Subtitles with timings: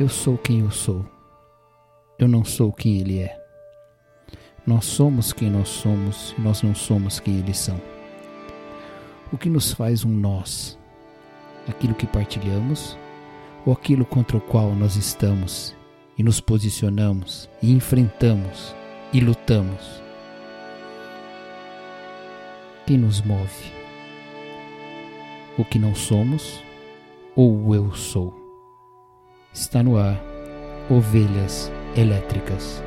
[0.00, 1.04] Eu sou quem eu sou.
[2.20, 3.36] Eu não sou quem ele é.
[4.64, 7.80] Nós somos quem nós somos nós não somos quem eles são.
[9.32, 10.78] O que nos faz um nós?
[11.66, 12.96] Aquilo que partilhamos
[13.66, 15.74] ou aquilo contra o qual nós estamos
[16.16, 18.76] e nos posicionamos e enfrentamos
[19.12, 20.00] e lutamos?
[22.86, 23.72] Quem nos move?
[25.58, 26.62] O que não somos
[27.34, 28.47] ou o eu sou?
[29.52, 30.20] Está no ar
[30.90, 32.82] Ovelhas Elétricas.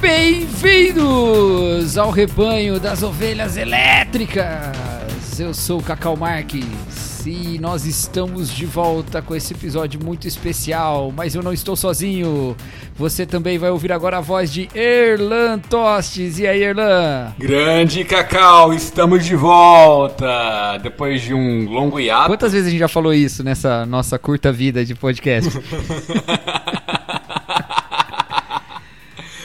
[0.00, 4.95] Bem-vindos ao rebanho das ovelhas elétricas!
[5.38, 11.12] Eu sou o Cacau Marques e nós estamos de volta com esse episódio muito especial,
[11.14, 12.56] mas eu não estou sozinho.
[12.94, 16.38] Você também vai ouvir agora a voz de Erlan Tostes.
[16.38, 17.34] E aí, Erlan?
[17.38, 20.78] Grande Cacau, estamos de volta!
[20.82, 22.28] Depois de um longo hiato.
[22.28, 25.50] Quantas vezes a gente já falou isso nessa nossa curta vida de podcast?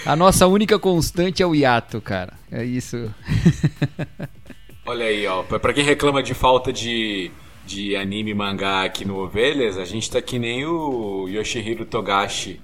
[0.03, 2.33] A nossa única constante é o hiato, cara.
[2.51, 3.09] É isso.
[4.91, 5.41] Olha aí, ó.
[5.41, 7.31] Pra quem reclama de falta de,
[7.65, 12.59] de anime e mangá aqui no Ovelhas, a gente tá que nem o Yoshihiro Togashi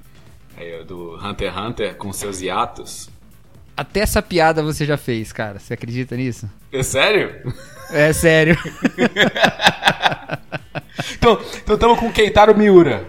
[0.57, 3.09] aí, do Hunter x Hunter com seus hiatos.
[3.77, 5.57] Até essa piada você já fez, cara.
[5.57, 6.49] Você acredita nisso?
[6.69, 7.53] É sério?
[7.89, 8.57] É sério.
[11.15, 13.05] então, então estamos com Keitaro Miura.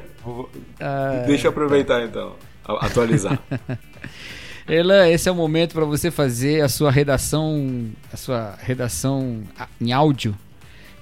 [0.79, 3.37] Ah, Deixa eu aproveitar então, atualizar.
[4.69, 9.43] Elan, esse é o momento para você fazer a sua redação, a sua redação
[9.81, 10.37] em áudio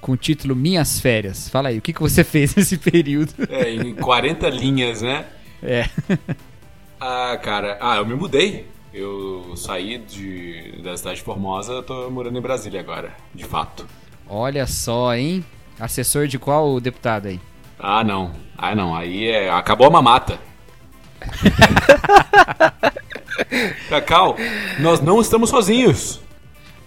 [0.00, 1.48] com o título Minhas Férias.
[1.48, 3.32] Fala aí, o que, que você fez nesse período?
[3.50, 5.26] É, em 40 linhas, né?
[5.60, 5.88] É.
[7.00, 8.68] Ah, cara, ah, eu me mudei.
[8.94, 13.86] Eu saí de, da cidade de Formosa, tô morando em Brasília agora, de fato.
[14.28, 15.44] Olha só, hein?
[15.78, 17.40] Assessor de qual deputado aí?
[17.78, 18.32] Ah, não.
[18.56, 18.94] Ah, não.
[18.94, 19.50] Aí é...
[19.50, 20.38] acabou a mamata.
[23.88, 24.36] Cacau,
[24.80, 26.20] nós não estamos sozinhos.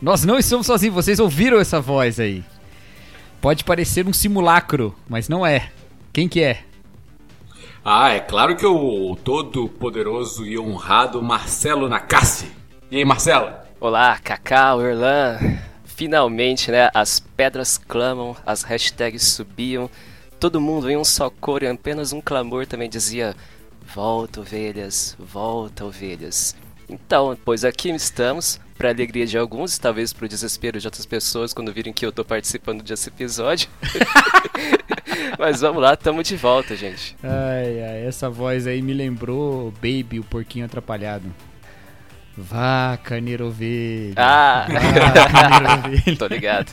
[0.01, 2.43] Nós não estamos sozinhos, vocês ouviram essa voz aí.
[3.41, 5.71] Pode parecer um simulacro, mas não é.
[6.11, 6.63] Quem que é?
[7.83, 12.51] Ah, é claro que o todo poderoso e honrado Marcelo Nakassi.
[12.91, 13.51] E aí, Marcelo?
[13.79, 15.37] Olá, Cacau, Erlan.
[15.85, 19.89] Finalmente, né, as pedras clamam, as hashtags subiam,
[20.39, 23.35] todo mundo em um só coro e apenas um clamor também dizia
[23.93, 26.55] Volta, ovelhas, volta, ovelhas.
[26.87, 31.05] Então, pois aqui estamos, para alegria de alguns e talvez para o desespero de outras
[31.07, 33.67] pessoas quando virem que eu estou participando desse episódio.
[35.39, 37.15] Mas vamos lá, estamos de volta, gente.
[37.23, 41.33] Ai, ai, essa voz aí me lembrou Baby, o porquinho atrapalhado.
[42.37, 44.13] Vá, carneiro ovelha.
[44.17, 44.67] Ah!
[44.69, 46.17] Vá, carneiro ovelha.
[46.17, 46.71] Tô ligado.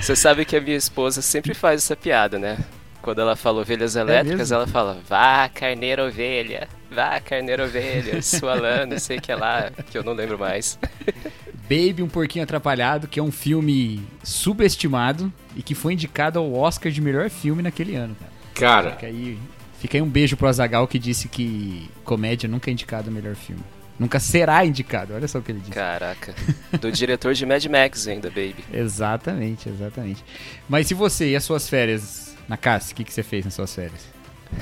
[0.00, 2.58] Você sabe que a minha esposa sempre faz essa piada, né?
[3.04, 8.20] Quando ela fala ovelhas é elétricas, é ela fala, vá, carneiro ovelha, vá, carneiro ovelha,
[8.24, 10.78] sua lã, não sei o que é lá, que eu não lembro mais.
[11.68, 16.90] Baby, um porquinho atrapalhado, que é um filme subestimado e que foi indicado ao Oscar
[16.90, 18.32] de melhor filme naquele ano, cara.
[18.54, 18.90] Cara.
[18.92, 19.38] Fica aí,
[19.78, 23.34] fica aí um beijo pro Azagal que disse que comédia nunca é indicado ao melhor
[23.34, 23.62] filme.
[23.98, 25.72] Nunca será indicado, olha só o que ele disse.
[25.72, 26.34] Caraca.
[26.80, 28.64] Do diretor de Mad Max ainda, Baby.
[28.72, 30.24] exatamente, exatamente.
[30.66, 33.54] Mas se você e as suas férias na casa, o que, que você fez nas
[33.54, 34.06] suas férias?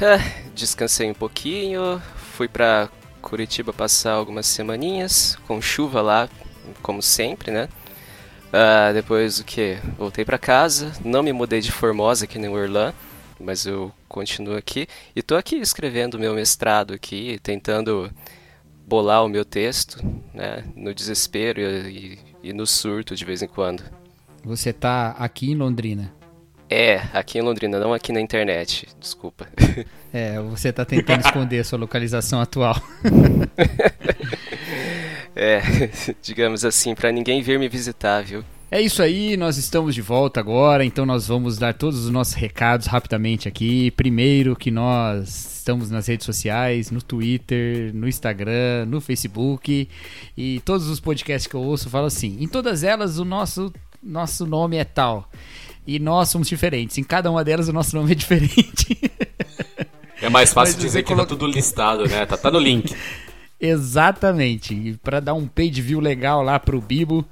[0.00, 2.88] É, descansei um pouquinho, fui pra
[3.20, 6.28] Curitiba passar algumas semaninhas, com chuva lá,
[6.82, 7.68] como sempre, né?
[8.48, 9.78] Uh, depois o que?
[9.96, 12.94] Voltei para casa, não me mudei de Formosa aqui no Orlando,
[13.40, 14.86] mas eu continuo aqui
[15.16, 18.10] e tô aqui escrevendo meu mestrado aqui, tentando
[18.86, 20.64] bolar o meu texto, né?
[20.76, 23.82] No desespero e, e, e no surto de vez em quando.
[24.44, 26.12] Você tá aqui em Londrina?
[26.74, 29.46] É, aqui em Londrina, não aqui na internet, desculpa.
[30.14, 32.76] É, você está tentando esconder a sua localização atual.
[35.34, 35.62] é,
[36.20, 38.44] digamos assim, para ninguém vir me visitar, viu?
[38.70, 42.34] É isso aí, nós estamos de volta agora, então nós vamos dar todos os nossos
[42.34, 43.90] recados rapidamente aqui.
[43.92, 49.88] Primeiro que nós estamos nas redes sociais, no Twitter, no Instagram, no Facebook
[50.36, 52.36] e todos os podcasts que eu ouço falam assim.
[52.38, 53.72] Em todas elas o nosso
[54.02, 55.30] nosso nome é tal
[55.86, 56.98] e nós somos diferentes.
[56.98, 58.98] Em cada uma delas o nosso nome é diferente.
[60.20, 61.26] É mais fácil Mas dizer que coloca...
[61.26, 62.24] tá tudo listado, né?
[62.24, 62.94] Tá, tá no link.
[63.58, 64.74] Exatamente.
[64.74, 67.24] E para dar um page view legal lá pro Bibo,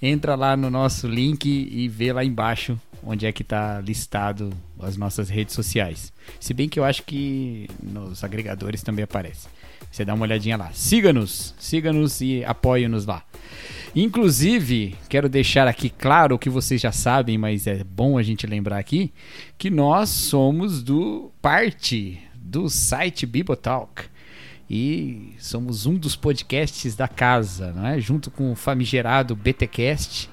[0.00, 4.50] entra lá no nosso link e vê lá embaixo onde é que tá listado
[4.80, 6.12] as nossas redes sociais.
[6.40, 9.46] Se bem que eu acho que nos agregadores também aparece.
[9.90, 10.70] Você dá uma olhadinha lá.
[10.72, 13.22] Siga-nos, siga-nos e apoie-nos lá.
[13.98, 18.46] Inclusive, quero deixar aqui claro o que vocês já sabem, mas é bom a gente
[18.46, 19.10] lembrar aqui,
[19.56, 24.04] que nós somos do parte do site Bibotalk.
[24.68, 27.98] E somos um dos podcasts da casa, não é?
[27.98, 30.28] junto com o famigerado BTcast,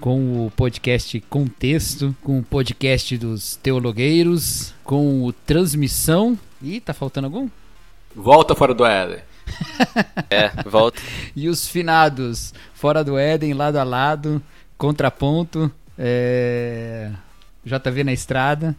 [0.00, 6.38] com o podcast Contexto, com o podcast dos Teologueiros, com o Transmissão.
[6.62, 7.50] E tá faltando algum?
[8.14, 9.18] Volta fora do Éden.
[10.30, 11.00] É, volta.
[11.34, 12.52] e os finados,
[12.86, 14.40] fora do Éden, lado a lado,
[14.78, 15.68] contraponto,
[15.98, 17.10] é...
[17.64, 18.76] JV na estrada.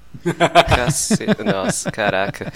[0.73, 1.43] Cacete.
[1.43, 2.53] Nossa, caraca.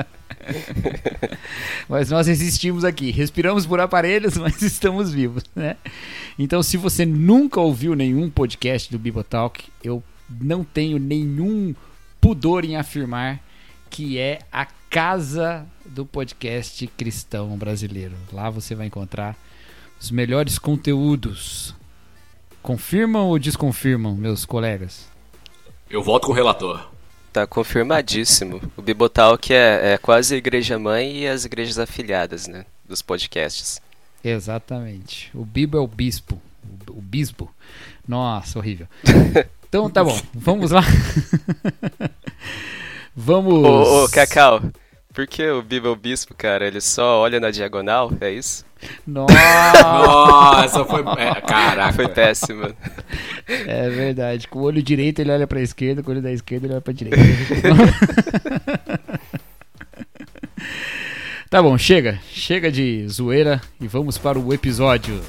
[1.86, 3.10] mas nós existimos aqui.
[3.10, 5.76] Respiramos por aparelhos, mas estamos vivos, né?
[6.38, 10.02] Então, se você nunca ouviu nenhum podcast do Bibotalk, eu
[10.40, 11.74] não tenho nenhum
[12.18, 13.40] pudor em afirmar
[13.90, 18.14] que é a casa do podcast cristão brasileiro.
[18.32, 19.36] Lá você vai encontrar
[20.00, 21.74] os melhores conteúdos.
[22.62, 25.08] Confirmam ou desconfirmam, meus colegas?
[25.88, 26.88] Eu volto com o relator.
[27.32, 28.60] Tá confirmadíssimo.
[28.76, 32.64] O Bibotalk é, é quase a igreja mãe e as igrejas afiliadas, né?
[32.88, 33.80] Dos podcasts.
[34.24, 35.30] Exatamente.
[35.34, 36.40] O Bibo é o bispo.
[36.88, 37.52] O bispo.
[38.06, 38.86] Nossa, horrível.
[39.68, 40.80] Então tá bom, vamos lá.
[43.14, 43.52] vamos.
[43.52, 44.62] Ô, ô, Cacau,
[45.12, 46.66] por que o Bibo é o bispo, cara?
[46.66, 48.10] Ele só olha na diagonal?
[48.20, 48.64] É isso?
[49.06, 51.00] Nossa, Nossa foi.
[51.18, 51.92] É, caraca.
[51.92, 52.74] Foi péssimo.
[53.46, 54.48] É verdade.
[54.48, 56.80] Com o olho direito ele olha pra esquerda, com o olho da esquerda ele olha
[56.80, 57.18] pra direita.
[61.48, 62.18] tá bom, chega.
[62.30, 65.22] Chega de zoeira e vamos para o episódio.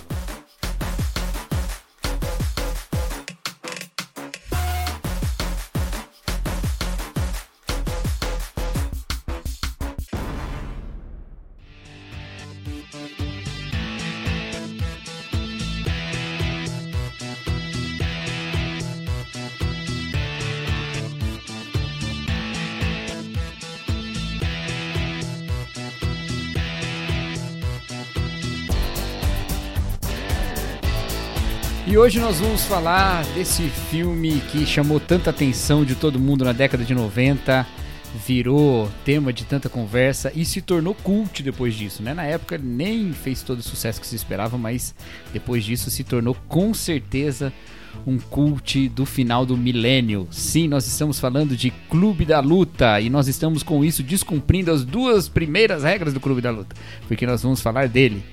[31.98, 36.52] E hoje nós vamos falar desse filme que chamou tanta atenção de todo mundo na
[36.52, 37.66] década de 90,
[38.24, 42.14] virou tema de tanta conversa e se tornou cult depois disso, né?
[42.14, 44.94] Na época nem fez todo o sucesso que se esperava, mas
[45.34, 47.52] depois disso se tornou com certeza
[48.06, 50.28] um cult do final do milênio.
[50.30, 54.86] Sim, nós estamos falando de Clube da Luta e nós estamos com isso descumprindo as
[54.86, 56.76] duas primeiras regras do Clube da Luta,
[57.08, 58.24] porque nós vamos falar dele.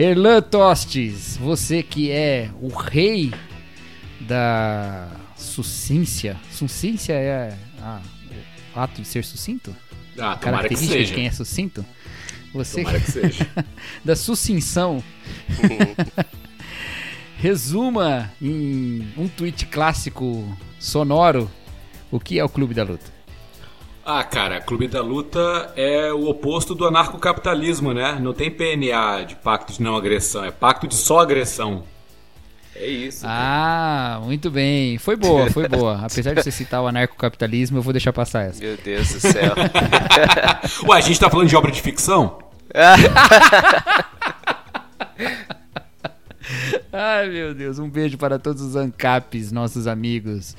[0.00, 3.34] Erlan Tostes, você que é o rei
[4.18, 6.40] da sucíncia.
[6.50, 8.00] Sucíncia é a,
[8.74, 9.76] o ato de ser sucinto?
[10.18, 11.84] Ah, tomara que Característica de quem é sucinto?
[12.54, 13.46] Você Tomara que seja.
[14.02, 15.04] da sucinção.
[17.36, 21.50] Resuma em um tweet clássico sonoro
[22.10, 23.19] o que é o Clube da Luta.
[24.04, 28.18] Ah, cara, Clube da Luta é o oposto do anarcocapitalismo, né?
[28.20, 31.84] Não tem PNA de pacto de não agressão, é pacto de só agressão.
[32.74, 33.26] É isso.
[33.28, 34.96] Ah, muito bem.
[34.96, 36.00] Foi boa, foi boa.
[36.02, 38.62] Apesar de você citar o anarcocapitalismo, eu vou deixar passar essa.
[38.62, 39.54] Meu Deus do céu.
[40.88, 42.38] Ué, a gente tá falando de obra de ficção?
[46.92, 47.78] Ai, meu Deus.
[47.78, 50.56] Um beijo para todos os ANCAPs, nossos amigos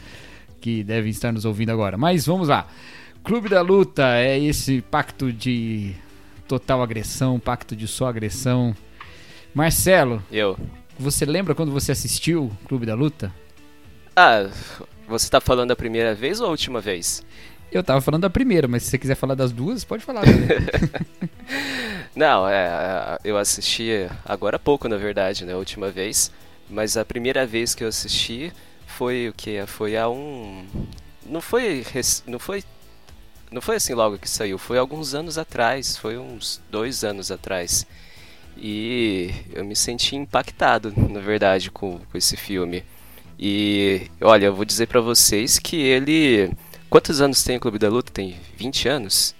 [0.59, 1.97] que devem estar nos ouvindo agora.
[1.97, 2.67] Mas vamos lá.
[3.23, 5.93] Clube da Luta é esse pacto de
[6.47, 8.75] total agressão, pacto de só agressão.
[9.53, 10.57] Marcelo, Eu.
[10.97, 13.33] você lembra quando você assistiu Clube da Luta?
[14.15, 14.49] Ah,
[15.07, 17.23] você tá falando a primeira vez ou a última vez?
[17.71, 20.49] Eu tava falando da primeira, mas se você quiser falar das duas, pode falar também.
[22.13, 26.29] Não, é, eu assisti agora há pouco, na verdade, né, a última vez.
[26.69, 28.51] Mas a primeira vez que eu assisti
[28.85, 29.65] foi o que?
[29.67, 30.65] Foi há um.
[31.25, 31.85] Não foi.
[32.27, 32.63] Não foi.
[33.51, 37.85] Não foi assim logo que saiu, foi alguns anos atrás, foi uns dois anos atrás.
[38.57, 42.83] E eu me senti impactado, na verdade, com, com esse filme.
[43.37, 46.51] E olha, eu vou dizer pra vocês que ele.
[46.89, 48.11] Quantos anos tem o Clube da Luta?
[48.11, 49.35] Tem 20 anos?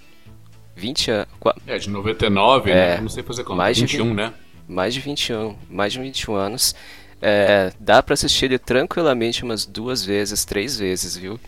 [0.75, 1.27] 20 anos.
[1.68, 3.01] É, de 99, É, né?
[3.01, 3.58] Não sei fazer conta.
[3.58, 4.34] mais de 21, né?
[4.68, 6.74] mais de 21, mais de 21 anos.
[7.22, 11.39] É, dá pra assistir ele tranquilamente umas duas vezes, três vezes, viu?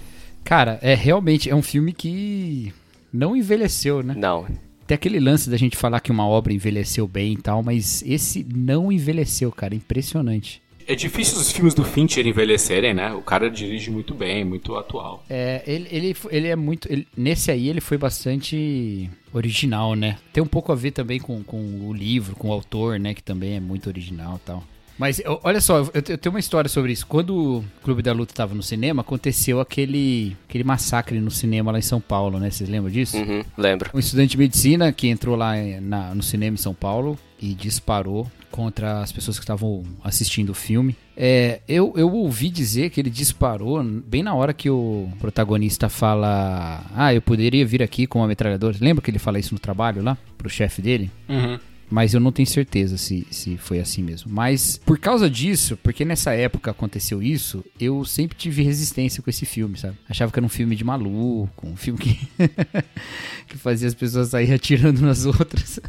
[0.44, 2.74] Cara, é realmente é um filme que
[3.12, 4.14] não envelheceu, né?
[4.18, 4.46] Não,
[4.86, 8.46] Tem aquele lance da gente falar que uma obra envelheceu bem e tal, mas esse
[8.54, 9.74] não envelheceu, cara.
[9.74, 10.62] Impressionante.
[10.86, 13.14] É difícil os filmes do Fincher envelhecerem, né?
[13.14, 15.24] O cara dirige muito bem, muito atual.
[15.30, 16.92] É, ele, ele, ele é muito.
[16.92, 20.18] Ele, nesse aí ele foi bastante original, né?
[20.34, 23.14] Tem um pouco a ver também com, com o livro, com o autor, né?
[23.14, 24.64] Que também é muito original e tal.
[24.98, 27.06] Mas olha só, eu, eu, tenho uma história sobre isso.
[27.06, 31.80] Quando o Clube da Luta estava no cinema, aconteceu aquele, aquele massacre no cinema lá
[31.80, 32.50] em São Paulo, né?
[32.50, 33.18] Vocês lembram disso?
[33.18, 33.90] Uhum, lembro.
[33.94, 38.32] Um estudante de medicina que entrou lá na, no cinema em São Paulo e disparou
[38.52, 40.96] contra as pessoas que estavam assistindo o filme.
[41.18, 46.86] É, eu, eu ouvi dizer que ele disparou bem na hora que o protagonista fala:
[46.96, 48.78] Ah, eu poderia vir aqui com uma metralhadora.
[48.80, 50.18] Lembra que ele fala isso no trabalho lá?
[50.38, 51.10] Pro chefe dele?
[51.28, 51.60] Uhum.
[51.90, 54.32] Mas eu não tenho certeza se, se foi assim mesmo.
[54.32, 59.46] Mas por causa disso, porque nessa época aconteceu isso, eu sempre tive resistência com esse
[59.46, 59.98] filme, sabe?
[60.10, 62.20] Achava que era um filme de maluco, um filme que,
[63.48, 65.80] que fazia as pessoas sair atirando nas outras.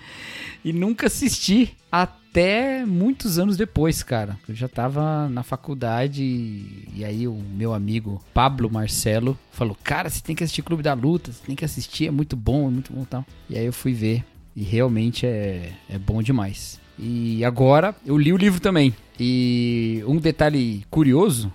[0.64, 4.36] e nunca assisti até muitos anos depois, cara.
[4.48, 10.20] Eu já tava na faculdade e aí o meu amigo Pablo Marcelo falou: Cara, você
[10.20, 12.92] tem que assistir Clube da Luta, você tem que assistir, é muito bom, é muito
[12.92, 13.24] bom tal.
[13.48, 14.24] E aí eu fui ver.
[14.56, 16.80] E realmente é, é bom demais.
[16.98, 18.94] E agora eu li o livro também.
[19.18, 21.52] E um detalhe curioso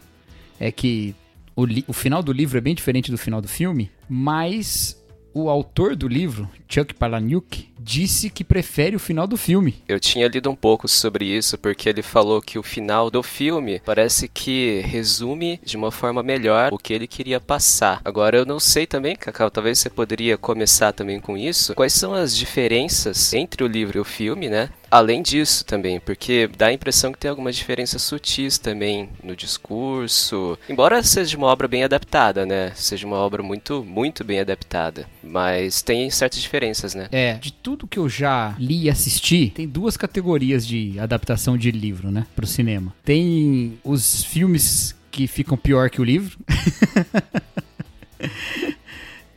[0.60, 1.15] é que
[1.56, 4.99] o, o final do livro é bem diferente do final do filme, mas
[5.34, 9.76] o autor do livro, Chuck Palahniuk, disse que prefere o final do filme.
[9.88, 13.82] Eu tinha lido um pouco sobre isso porque ele falou que o final do filme
[13.86, 18.02] parece que resume de uma forma melhor o que ele queria passar.
[18.04, 21.74] Agora eu não sei também, Cacau, talvez você poderia começar também com isso.
[21.74, 24.70] Quais são as diferenças entre o livro e o filme, né?
[24.89, 30.58] Além disso também, porque dá a impressão que tem algumas diferenças sutis também no discurso.
[30.67, 32.72] Embora seja uma obra bem adaptada, né?
[32.75, 35.05] Seja uma obra muito, muito bem adaptada.
[35.24, 37.08] Mas tem certas diferenças, né?
[37.12, 41.72] É, de tudo que eu já li e assisti, tem duas categorias de adaptação de
[41.72, 42.25] livro, né?
[42.36, 42.93] Pro cinema.
[43.03, 46.38] Tem os filmes que ficam pior que o livro.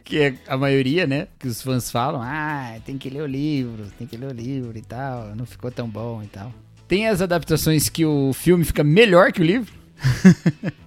[0.05, 1.29] que é a maioria, né?
[1.39, 4.77] Que os fãs falam, ah, tem que ler o livro, tem que ler o livro
[4.77, 6.53] e tal, não ficou tão bom e tal.
[6.87, 9.73] Tem as adaptações que o filme fica melhor que o livro.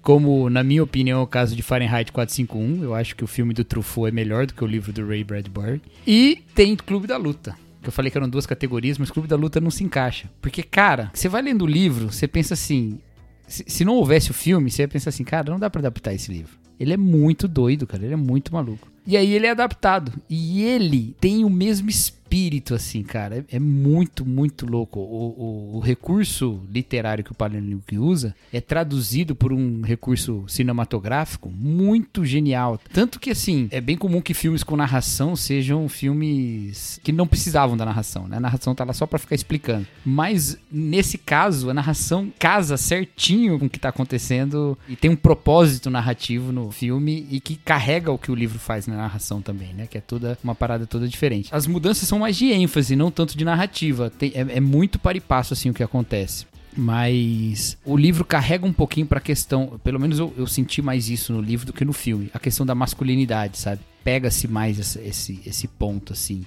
[0.00, 2.82] Como, na minha opinião, é o caso de Fahrenheit 451.
[2.82, 5.22] Eu acho que o filme do Truffaut é melhor do que o livro do Ray
[5.22, 5.82] Bradbury.
[6.06, 7.54] E tem Clube da Luta.
[7.82, 10.30] Que eu falei que eram duas categorias, mas Clube da Luta não se encaixa.
[10.40, 12.98] Porque, cara, você vai lendo o livro, você pensa assim.
[13.46, 16.32] Se, não houvesse o filme, você ia pensar assim, cara, não dá para adaptar esse
[16.32, 16.52] livro.
[16.78, 18.04] Ele é muito doido, cara.
[18.04, 18.88] Ele é muito maluco.
[19.08, 20.12] E aí ele é adaptado.
[20.28, 21.88] E ele tem o mesmo
[22.28, 23.38] espírito, assim, cara.
[23.50, 25.00] É, é muito, muito louco.
[25.00, 31.48] O, o, o, recurso literário que o Palahniuk usa é traduzido por um recurso cinematográfico
[31.48, 32.78] muito genial.
[32.92, 37.78] Tanto que, assim, é bem comum que filmes com narração sejam filmes que não precisavam
[37.78, 38.36] da narração, né?
[38.36, 39.86] A narração tá lá só para ficar explicando.
[40.04, 45.16] Mas, nesse caso, a narração casa certinho com o que tá acontecendo e tem um
[45.16, 48.97] propósito narrativo no filme e que carrega o que o livro faz, né?
[48.98, 49.86] Narração também, né?
[49.86, 51.48] Que é toda uma parada toda diferente.
[51.52, 54.10] As mudanças são mais de ênfase, não tanto de narrativa.
[54.10, 56.46] Tem, é, é muito para e passo assim o que acontece.
[56.76, 59.80] Mas o livro carrega um pouquinho pra questão.
[59.82, 62.30] Pelo menos eu, eu, senti mais isso no livro do que no filme.
[62.32, 63.80] A questão da masculinidade, sabe?
[64.04, 66.44] Pega-se mais esse, esse ponto, assim.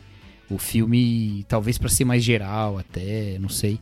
[0.50, 3.80] O filme, talvez para ser mais geral, até, não sei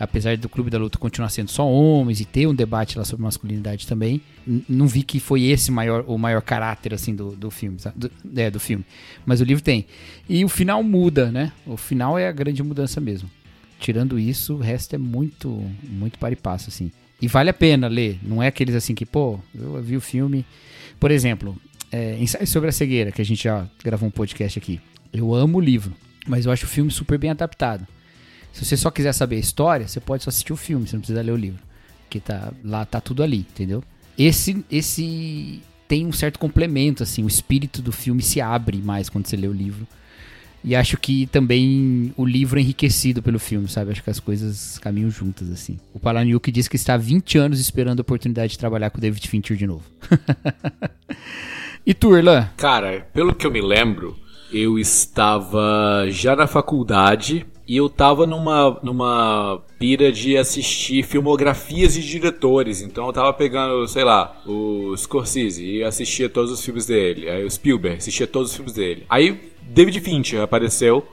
[0.00, 3.22] apesar do Clube da Luta continuar sendo só homens e ter um debate lá sobre
[3.22, 4.22] masculinidade também,
[4.66, 8.50] não vi que foi esse maior, o maior caráter assim do, do filme, do, é,
[8.50, 8.82] do filme.
[9.26, 9.84] Mas o livro tem.
[10.26, 11.52] E o final muda, né?
[11.66, 13.30] O final é a grande mudança mesmo.
[13.78, 16.90] Tirando isso, o resto é muito, muito para e passo, assim.
[17.20, 18.18] E vale a pena ler.
[18.22, 20.46] Não é aqueles assim que, pô, eu vi o filme.
[20.98, 21.56] Por exemplo,
[21.92, 24.80] é, Ensaio sobre a Cegueira, que a gente já gravou um podcast aqui.
[25.12, 25.92] Eu amo o livro,
[26.26, 27.86] mas eu acho o filme super bem adaptado.
[28.52, 31.00] Se você só quiser saber a história, você pode só assistir o filme, você não
[31.00, 31.62] precisa ler o livro.
[32.02, 33.82] Porque tá, lá tá tudo ali, entendeu?
[34.18, 39.26] Esse, esse tem um certo complemento, assim, o espírito do filme se abre mais quando
[39.26, 39.86] você lê o livro.
[40.62, 43.92] E acho que também o livro é enriquecido pelo filme, sabe?
[43.92, 45.78] Acho que as coisas caminham juntas, assim.
[45.94, 49.00] O Palahniuk diz que está há 20 anos esperando a oportunidade de trabalhar com o
[49.00, 49.84] David Fincher de novo.
[51.86, 52.50] e tu, Erlan?
[52.58, 54.18] Cara, pelo que eu me lembro,
[54.52, 62.04] eu estava já na faculdade e eu tava numa, numa pira de assistir filmografias de
[62.04, 62.82] diretores.
[62.82, 67.30] Então eu tava pegando, sei lá, o Scorsese e assistia todos os filmes dele.
[67.30, 69.06] Aí o Spielberg assistia todos os filmes dele.
[69.08, 71.06] Aí David Fincher apareceu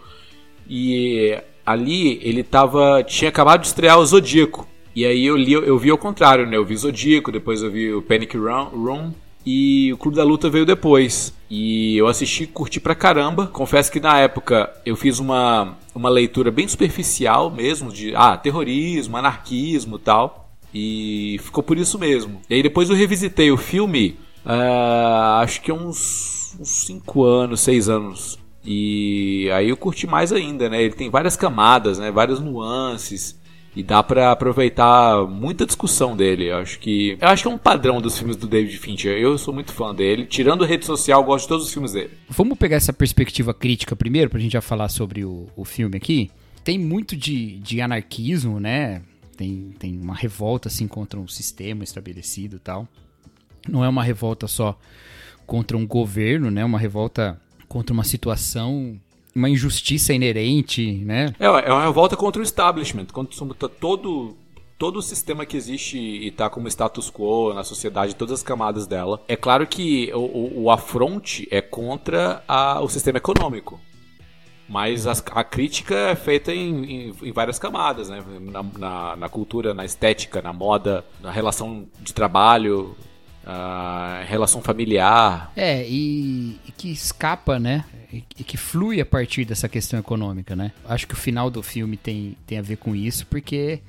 [0.67, 3.03] e ali ele tava.
[3.03, 4.67] tinha acabado de estrear o Zodíaco.
[4.95, 6.57] E aí eu li, eu vi ao contrário, né?
[6.57, 9.13] Eu vi Zodíaco, depois eu vi o Panic Room
[9.49, 11.33] e o Clube da Luta veio depois.
[11.49, 13.47] E eu assisti curti pra caramba.
[13.47, 19.15] Confesso que na época eu fiz uma, uma leitura bem superficial mesmo, de ah, terrorismo,
[19.15, 20.51] anarquismo tal.
[20.73, 22.41] E ficou por isso mesmo.
[22.49, 28.37] E aí depois eu revisitei o filme, uh, acho que uns 5 anos, 6 anos.
[28.65, 30.83] E aí eu curti mais ainda, né?
[30.83, 32.11] Ele tem várias camadas, né?
[32.11, 33.39] Várias nuances.
[33.77, 36.50] E dá para aproveitar muita discussão dele.
[36.50, 37.15] Eu acho que.
[37.22, 39.15] Eu acho que é um padrão dos filmes do David Fincher.
[39.15, 40.25] Eu sou muito fã dele.
[40.25, 42.10] Tirando rede social, gosto de todos os filmes dele.
[42.27, 46.31] Vamos pegar essa perspectiva crítica primeiro, pra gente já falar sobre o, o filme aqui.
[46.63, 49.03] Tem muito de, de anarquismo, né?
[49.38, 52.88] Tem, tem uma revolta assim contra um sistema estabelecido tal.
[53.69, 54.75] Não é uma revolta só
[55.46, 56.65] contra um governo, né?
[56.65, 59.00] Uma revolta contra uma situação
[59.38, 61.34] uma injustiça inerente, né?
[61.39, 64.36] É, é uma revolta contra o establishment, contra todo
[64.77, 68.86] todo o sistema que existe e está como status quo na sociedade, todas as camadas
[68.86, 69.20] dela.
[69.27, 73.79] É claro que o, o, o afronte é contra a, o sistema econômico.
[74.70, 78.22] Mas a, a crítica é feita em, em, em várias camadas, né?
[78.41, 82.96] Na, na, na, cultura, na estética, na moda, na relação de trabalho,
[83.49, 85.53] a relação familiar.
[85.55, 87.85] É, e, e que escapa, né?
[88.11, 90.73] E, e, que flui a partir dessa questão econômica, né?
[90.85, 93.79] Acho que o final do filme tem, tem a ver com isso, porque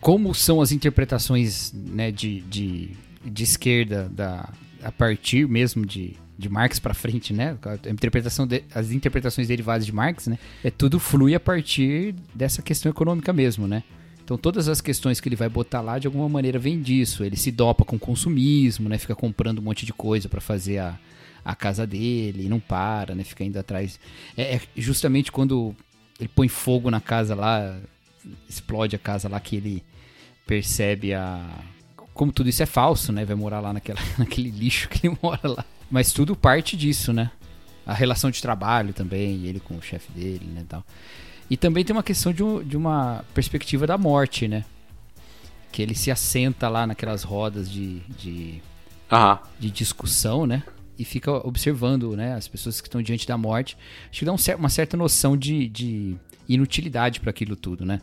[0.00, 2.90] como são as interpretações né, de, de,
[3.24, 4.48] de esquerda da,
[4.82, 7.58] a partir mesmo de, de Marx para frente, né?
[7.62, 10.38] A interpretação de, as interpretações derivadas de Marx, né?
[10.64, 13.82] É tudo flui a partir dessa questão econômica mesmo, né?
[14.26, 17.22] Então todas as questões que ele vai botar lá de alguma maneira vem disso.
[17.22, 18.98] Ele se dopa com consumismo, né?
[18.98, 20.98] Fica comprando um monte de coisa para fazer a,
[21.44, 23.22] a casa dele não para, né?
[23.22, 24.00] Fica indo atrás.
[24.36, 25.76] É, é, justamente quando
[26.18, 27.78] ele põe fogo na casa lá,
[28.48, 29.84] explode a casa lá que ele
[30.44, 31.48] percebe a
[32.12, 33.24] como tudo isso é falso, né?
[33.24, 35.64] Vai morar lá naquela, naquele lixo que ele mora lá.
[35.88, 37.30] Mas tudo parte disso, né?
[37.86, 40.84] A relação de trabalho também, ele com o chefe dele, né, tal.
[41.48, 44.64] E também tem uma questão de, um, de uma perspectiva da morte, né?
[45.70, 48.62] Que ele se assenta lá naquelas rodas de, de,
[49.10, 49.38] uhum.
[49.58, 50.62] de discussão, né?
[50.98, 53.76] E fica observando né, as pessoas que estão diante da morte.
[54.10, 56.16] Acho que dá um, uma certa noção de, de
[56.48, 58.00] inutilidade para aquilo tudo, né?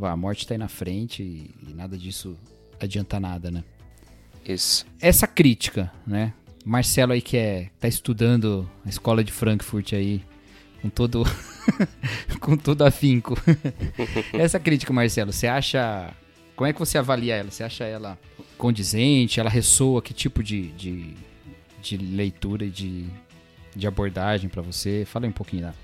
[0.00, 2.36] A morte está aí na frente e, nada disso
[2.80, 3.62] adianta nada, né?
[4.44, 4.86] Isso.
[5.00, 6.32] Essa crítica, né?
[6.64, 10.22] Marcelo aí que é, tá estudando a escola de Frankfurt aí,
[10.82, 11.24] com todo
[12.40, 13.34] com todo afinco.
[14.34, 16.12] Essa crítica, Marcelo, você acha
[16.56, 17.50] como é que você avalia ela?
[17.50, 18.18] Você acha ela
[18.58, 19.40] condizente?
[19.40, 20.02] Ela ressoa?
[20.02, 21.14] Que tipo de, de,
[21.80, 23.06] de leitura e de,
[23.74, 25.04] de abordagem para você?
[25.06, 25.74] Fala um pouquinho lá.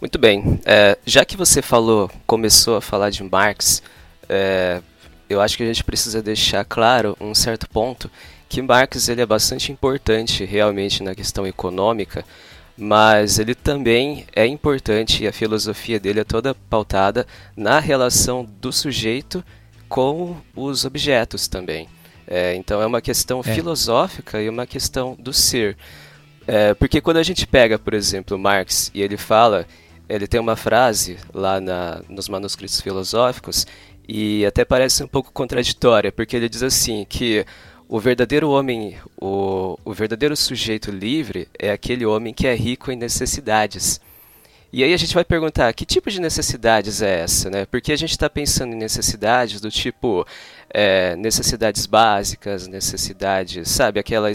[0.00, 0.60] Muito bem.
[0.64, 3.82] É, já que você falou, começou a falar de Marx,
[4.28, 4.82] é,
[5.28, 8.10] eu acho que a gente precisa deixar claro um certo ponto
[8.48, 12.24] que Marx ele é bastante importante realmente na questão econômica,
[12.76, 18.72] mas ele também é importante e a filosofia dele é toda pautada na relação do
[18.72, 19.42] sujeito
[19.88, 21.88] com os objetos também.
[22.26, 23.54] É, então é uma questão é.
[23.54, 25.76] filosófica e uma questão do ser.
[26.46, 29.66] É, porque quando a gente pega, por exemplo, Marx e ele fala,
[30.08, 33.66] ele tem uma frase lá na, nos manuscritos filosóficos
[34.08, 37.44] e até parece um pouco contraditória, porque ele diz assim que
[37.88, 42.96] o verdadeiro homem, o, o verdadeiro sujeito livre é aquele homem que é rico em
[42.96, 44.00] necessidades.
[44.72, 47.64] E aí a gente vai perguntar, que tipo de necessidades é essa, né?
[47.66, 50.26] Porque a gente está pensando em necessidades do tipo
[50.68, 54.30] é, necessidades básicas, necessidades, sabe, aquela,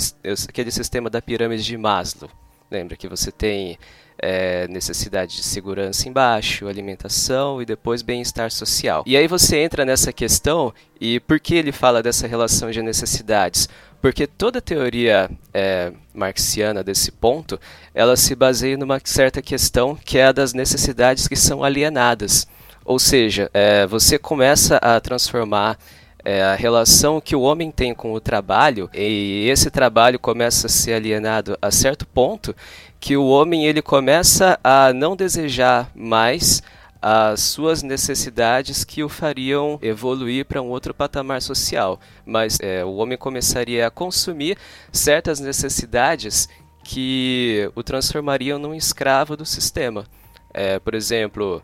[0.48, 2.32] aquele sistema da pirâmide de Maslow.
[2.72, 3.78] Lembra que você tem
[4.22, 9.04] é, necessidade de segurança embaixo, alimentação e depois bem-estar social.
[9.08, 13.68] E aí você entra nessa questão e por que ele fala dessa relação de necessidades?
[14.00, 17.60] Porque toda teoria é, marxiana desse ponto,
[17.94, 22.48] ela se baseia numa certa questão que é a das necessidades que são alienadas.
[22.86, 25.78] Ou seja, é, você começa a transformar
[26.24, 30.70] é, a relação que o homem tem com o trabalho e esse trabalho começa a
[30.70, 32.56] ser alienado a certo ponto
[33.02, 36.62] que o homem ele começa a não desejar mais
[37.02, 42.94] as suas necessidades que o fariam evoluir para um outro patamar social, mas é, o
[42.98, 44.56] homem começaria a consumir
[44.92, 46.48] certas necessidades
[46.84, 50.06] que o transformariam num escravo do sistema.
[50.54, 51.60] É, por exemplo,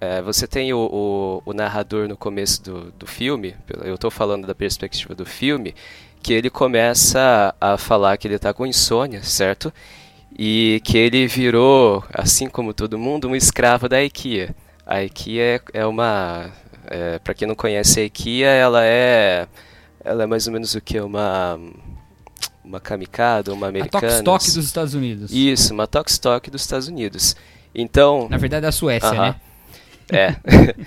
[0.00, 4.44] é, você tem o, o, o, narrador no começo do, do filme, eu estou falando
[4.44, 5.72] da perspectiva do filme,
[6.20, 9.72] que ele começa a falar que ele está com insônia, certo?
[10.36, 14.54] E que ele virou, assim como todo mundo, um escravo da IKEA.
[14.84, 16.50] A IKEA é, uma,
[16.86, 19.46] é, para quem não conhece a IKEA, ela é,
[20.04, 21.58] ela é mais ou menos o que uma,
[22.64, 24.06] uma Kamikado, uma americana.
[24.06, 25.30] A Tokstok dos Estados Unidos.
[25.32, 27.36] Isso, uma Tokstok dos Estados Unidos.
[27.74, 28.28] Então.
[28.28, 29.20] Na verdade é a Suécia, uh -huh.
[29.20, 29.36] né?
[30.10, 30.36] É.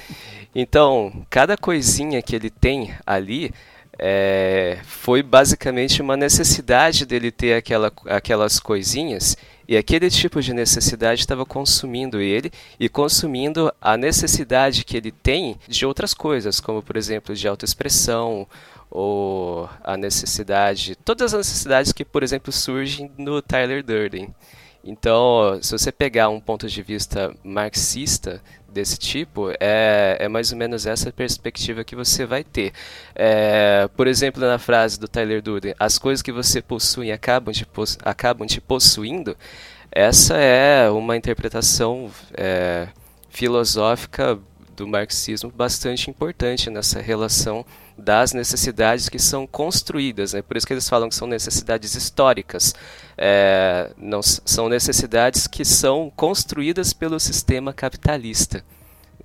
[0.53, 3.51] então, cada coisinha que ele tem ali
[3.99, 9.35] é, foi basicamente uma necessidade dele ter aquela, aquelas coisinhas
[9.67, 15.57] e aquele tipo de necessidade estava consumindo ele e consumindo a necessidade que ele tem
[15.67, 18.47] de outras coisas, como por exemplo de autoexpressão
[18.89, 24.33] ou a necessidade, todas as necessidades que por exemplo surgem no Tyler Durden.
[24.83, 30.57] Então, se você pegar um ponto de vista marxista desse tipo, é, é mais ou
[30.57, 32.73] menos essa perspectiva que você vai ter.
[33.15, 37.65] É, por exemplo, na frase do Tyler Durden, as coisas que você possui acabam te,
[38.03, 39.35] acabam te possuindo,
[39.91, 42.87] essa é uma interpretação é,
[43.29, 44.37] filosófica
[44.75, 47.65] do marxismo bastante importante nessa relação
[47.97, 50.33] das necessidades que são construídas.
[50.33, 50.41] Né?
[50.41, 52.73] Por isso que eles falam que são necessidades históricas.
[53.17, 58.63] É, não, são necessidades que são construídas pelo sistema capitalista.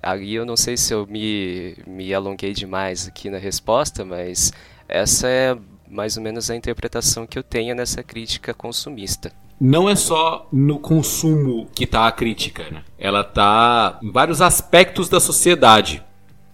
[0.01, 4.51] Aí eu não sei se eu me, me alonguei demais aqui na resposta, mas
[4.87, 5.57] essa é
[5.89, 10.77] mais ou menos a interpretação que eu tenho nessa crítica consumista não é só no
[10.77, 12.83] consumo que está a crítica, né?
[12.97, 16.03] Ela está em vários aspectos da sociedade.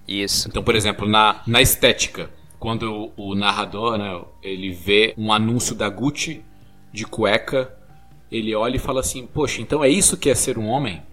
[0.09, 0.49] Isso.
[0.49, 5.75] Então, por exemplo, na, na estética, quando o, o narrador, né, ele vê um anúncio
[5.75, 6.43] da Gucci
[6.91, 7.71] de cueca,
[8.31, 11.03] ele olha e fala assim: "Poxa, então é isso que é ser um homem?"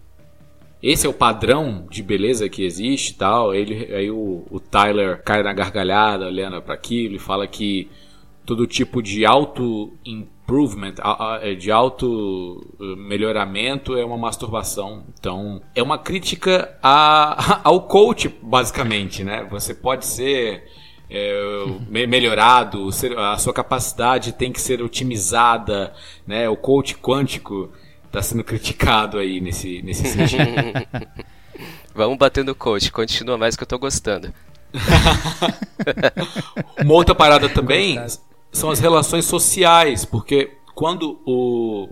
[0.82, 3.54] Esse é o padrão de beleza que existe tal.
[3.54, 7.90] Ele, aí o, o Tyler cai na gargalhada olhando para aquilo e fala que
[8.46, 9.92] todo tipo de auto
[10.46, 10.94] improvement,
[11.42, 15.04] é, de auto eh, melhoramento é uma masturbação.
[15.18, 19.44] Então, é uma crítica a, ao coach, basicamente, né?
[19.50, 20.62] Você pode ser
[21.10, 25.92] é, melhorado, a sua capacidade tem que ser otimizada,
[26.24, 26.48] né?
[26.48, 27.72] O coach quântico
[28.06, 30.44] está sendo criticado aí nesse, nesse sentido.
[31.92, 34.32] Vamos bater no coach, continua mais que eu tô gostando.
[36.84, 37.98] Uma outra parada também
[38.52, 41.88] são as relações sociais, porque quando o,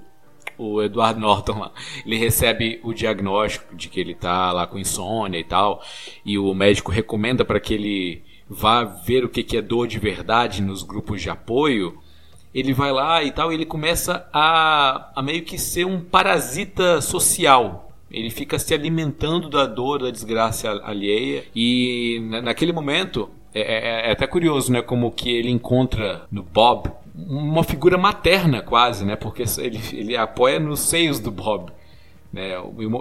[0.58, 1.72] o Eduardo Norton lá,
[2.04, 5.82] ele recebe o diagnóstico de que ele está lá com insônia e tal,
[6.24, 9.98] e o médico recomenda para que ele vá ver o que, que é dor de
[9.98, 11.98] verdade nos grupos de apoio,
[12.54, 17.00] ele vai lá e tal, e ele começa a, a meio que ser um parasita
[17.00, 17.90] social.
[18.08, 24.12] Ele fica se alimentando da dor, da desgraça alheia, e naquele momento é, é, é,
[24.12, 24.82] até curioso, né?
[24.82, 29.14] Como que ele encontra no Bob uma figura materna quase, né?
[29.14, 31.70] Porque ele, ele apoia nos seios do Bob.
[32.32, 32.50] Né,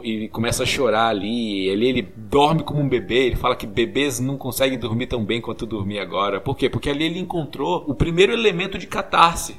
[0.04, 4.20] e começa a chorar ali, ele, ele dorme como um bebê, ele fala que bebês
[4.20, 6.40] não conseguem dormir tão bem quanto dormir agora.
[6.40, 6.70] Por quê?
[6.70, 9.56] Porque ali ele encontrou o primeiro elemento de catarse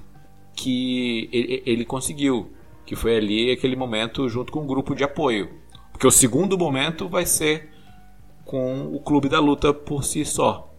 [0.54, 2.52] que ele, ele conseguiu,
[2.86, 5.50] que foi ali aquele momento junto com um grupo de apoio.
[5.90, 7.70] Porque o segundo momento vai ser
[8.44, 10.72] com o clube da luta por si só.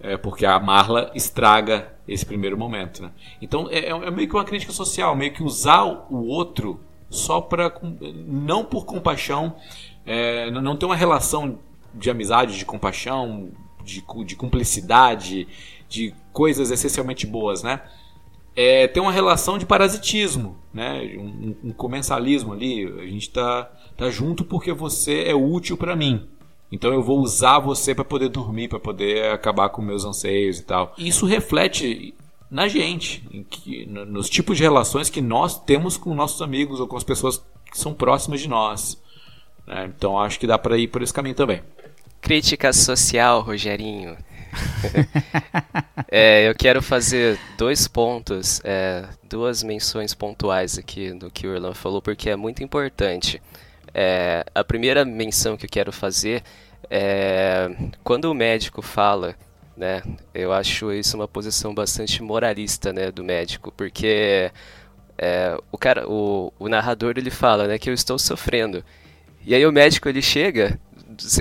[0.00, 3.02] É, porque a Marla estraga esse primeiro momento.
[3.02, 3.10] Né?
[3.42, 6.80] Então é, é, meio que uma crítica social, meio que usar o outro
[7.10, 7.72] só para.
[8.26, 9.56] não por compaixão,
[10.06, 11.58] é, não ter uma relação
[11.94, 13.50] de amizade, de compaixão,
[13.82, 15.48] de, de cumplicidade,
[15.88, 17.80] de coisas essencialmente boas, né?
[18.54, 21.16] É, tem uma relação de parasitismo, né?
[21.16, 22.84] um, um comensalismo ali.
[23.00, 26.28] A gente tá, tá junto porque você é útil para mim.
[26.70, 30.64] Então eu vou usar você para poder dormir, para poder acabar com meus anseios e
[30.64, 30.94] tal.
[30.98, 32.14] Isso reflete
[32.50, 36.96] na gente, que, nos tipos de relações que nós temos com nossos amigos ou com
[36.96, 38.98] as pessoas que são próximas de nós.
[39.66, 39.90] Né?
[39.94, 41.62] Então acho que dá para ir por esse caminho também.
[42.20, 44.16] Crítica social, Rogerinho.
[46.10, 51.74] é, eu quero fazer dois pontos, é, duas menções pontuais aqui do que o Orlando
[51.74, 53.40] falou, porque é muito importante.
[53.94, 56.42] É, a primeira menção que eu quero fazer
[56.90, 57.70] é
[58.02, 59.34] quando o médico fala,
[59.76, 60.02] né?
[60.34, 64.50] Eu acho isso uma posição bastante moralista, né, do médico, porque
[65.16, 68.84] é, o cara, o, o narrador ele fala, né, que eu estou sofrendo.
[69.44, 70.78] E aí o médico ele chega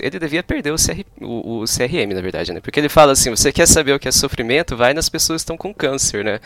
[0.02, 2.60] ele devia perder o, CR, o, o, CRM, na verdade, né?
[2.60, 4.76] Porque ele fala assim: você quer saber o que é sofrimento?
[4.76, 6.40] Vai nas pessoas que estão com câncer, né?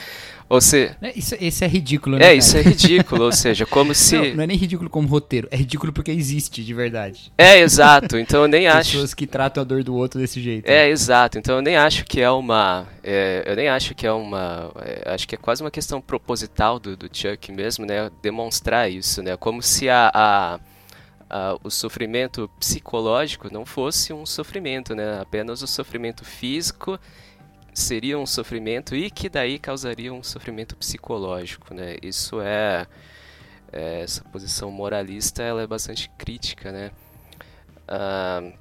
[0.50, 0.92] Ou se...
[1.02, 2.26] É, isso, isso é ridículo, né?
[2.26, 4.18] É, isso é ridículo, ou seja, como se.
[4.18, 7.32] Não, não, é nem ridículo como roteiro, é ridículo porque existe de verdade.
[7.38, 8.92] É, exato, então eu nem acho.
[8.92, 10.68] Pessoas que tratam a dor do outro desse jeito.
[10.68, 10.90] É, né?
[10.90, 12.86] exato, então eu nem acho que é uma.
[13.02, 14.72] É, eu nem acho que é uma.
[14.82, 18.12] É, acho que é quase uma questão proposital do, do Chuck mesmo, né?
[18.22, 19.38] Demonstrar isso, né?
[19.38, 20.60] Como se a, a
[21.32, 25.20] uh, o sofrimento psicológico não fosse um sofrimento, né?
[25.20, 27.00] Apenas o sofrimento físico
[27.74, 31.96] seria um sofrimento e que daí causaria um sofrimento psicológico, né?
[32.04, 32.86] Isso é,
[33.72, 36.92] é essa posição moralista, ela é bastante crítica, né?
[37.88, 38.54] Uh,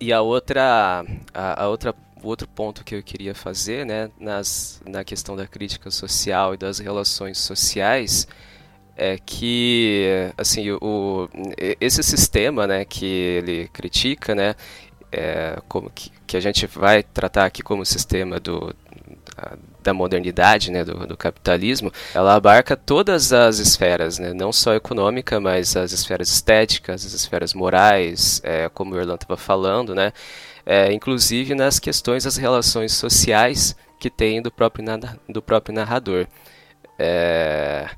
[0.00, 4.82] e a outra, a, a, outra, o outro ponto que eu queria fazer, né, nas,
[4.84, 8.26] na questão da crítica social e das relações sociais,
[8.96, 11.28] é que assim o,
[11.80, 14.54] esse sistema né que ele critica né
[15.10, 18.74] é, como que, que, a gente vai tratar aqui como sistema do,
[19.82, 25.38] da modernidade, né, do, do, capitalismo, ela abarca todas as esferas, né, não só econômica,
[25.38, 30.12] mas as esferas estéticas, as esferas morais, é, como o Erlan estava falando, né,
[30.66, 34.84] é, inclusive nas questões das relações sociais que tem do próprio,
[35.28, 36.26] do próprio narrador.
[36.98, 37.88] É...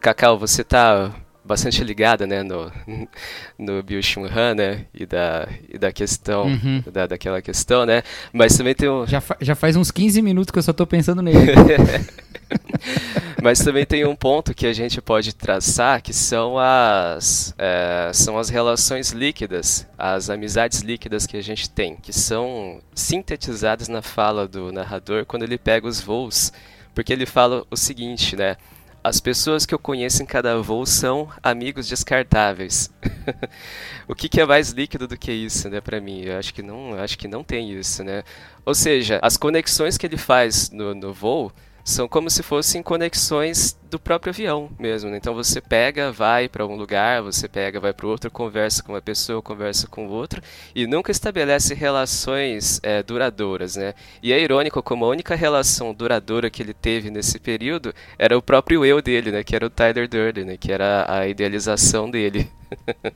[0.00, 1.12] Cacau, você está
[1.44, 2.70] bastante ligada, né, no,
[3.58, 4.00] no Bill
[4.56, 6.82] né, e da, e da questão, uhum.
[6.92, 9.06] da, daquela questão, né, mas também tem um...
[9.06, 11.52] Já, fa já faz uns 15 minutos que eu só tô pensando nele.
[13.42, 18.38] mas também tem um ponto que a gente pode traçar, que são as, é, são
[18.38, 24.46] as relações líquidas, as amizades líquidas que a gente tem, que são sintetizadas na fala
[24.46, 26.52] do narrador quando ele pega os voos,
[26.94, 28.56] porque ele fala o seguinte, né,
[29.02, 32.90] as pessoas que eu conheço em cada voo são amigos descartáveis.
[34.06, 36.22] o que, que, é mais líquido do que isso, né, para mim?
[36.22, 38.22] Eu acho que não, acho que não tem isso, né?
[38.64, 41.50] Ou seja, as conexões que ele faz no, no voo
[41.90, 45.10] são como se fossem conexões do próprio avião mesmo.
[45.10, 45.16] Né?
[45.16, 49.02] Então você pega, vai para um lugar, você pega, vai para outro, conversa com uma
[49.02, 50.40] pessoa, conversa com outro
[50.74, 53.94] e nunca estabelece relações é, duradouras, né?
[54.22, 58.42] E é irônico como a única relação duradoura que ele teve nesse período era o
[58.42, 59.42] próprio eu dele, né?
[59.42, 60.56] Que era o Tyler Durden, né?
[60.56, 62.48] Que era a idealização dele.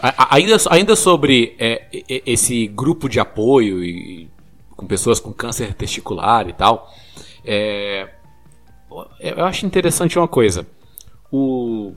[0.00, 1.86] ainda, ainda sobre é,
[2.24, 4.28] esse grupo de apoio e
[4.80, 6.90] com pessoas com câncer testicular e tal.
[7.44, 8.08] É,
[9.20, 10.66] eu acho interessante uma coisa.
[11.30, 11.92] O,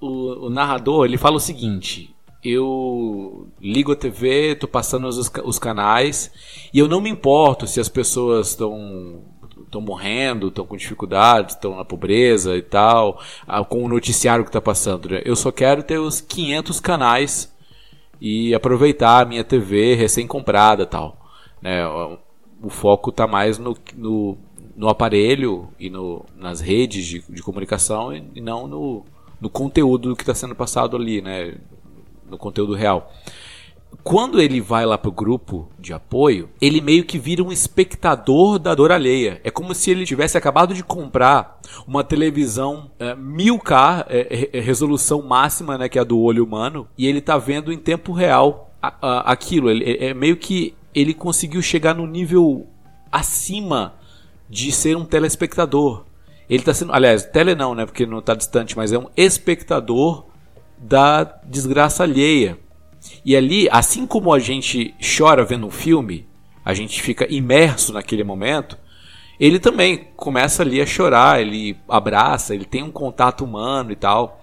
[0.00, 5.58] o, o, narrador ele fala o seguinte: eu ligo a TV, estou passando os, os
[5.58, 6.32] canais
[6.72, 9.22] e eu não me importo se as pessoas estão
[9.72, 13.18] estão morrendo, estão com dificuldades, estão na pobreza e tal,
[13.70, 15.08] com o noticiário que está passando.
[15.08, 15.22] Né?
[15.24, 17.52] Eu só quero ter os 500 canais
[18.20, 21.16] e aproveitar a minha TV recém-comprada tal.
[21.60, 21.82] Né?
[22.62, 24.38] O foco está mais no, no,
[24.76, 29.04] no, aparelho e no, nas redes de, de comunicação e, e não no,
[29.40, 31.56] no conteúdo que está sendo passado ali, né?
[32.32, 33.12] no conteúdo real.
[34.02, 38.74] Quando ele vai lá pro grupo de apoio, ele meio que vira um espectador da
[38.74, 39.40] dor alheia.
[39.44, 45.22] É como se ele tivesse acabado de comprar uma televisão é, 1000K, é, é, resolução
[45.22, 48.74] máxima, né, que é a do olho humano, e ele tá vendo em tempo real
[48.80, 49.70] a, a, aquilo.
[49.70, 52.66] Ele, é, é meio que ele conseguiu chegar no nível
[53.10, 53.94] acima
[54.48, 56.04] de ser um telespectador.
[56.48, 60.26] Ele está sendo, aliás, tele não, né, porque não está distante, mas é um espectador
[60.78, 62.58] da desgraça alheia.
[63.24, 66.26] E ali, assim como a gente chora vendo um filme,
[66.64, 68.78] a gente fica imerso naquele momento,
[69.40, 74.40] ele também começa ali a chorar, ele abraça, ele tem um contato humano e tal.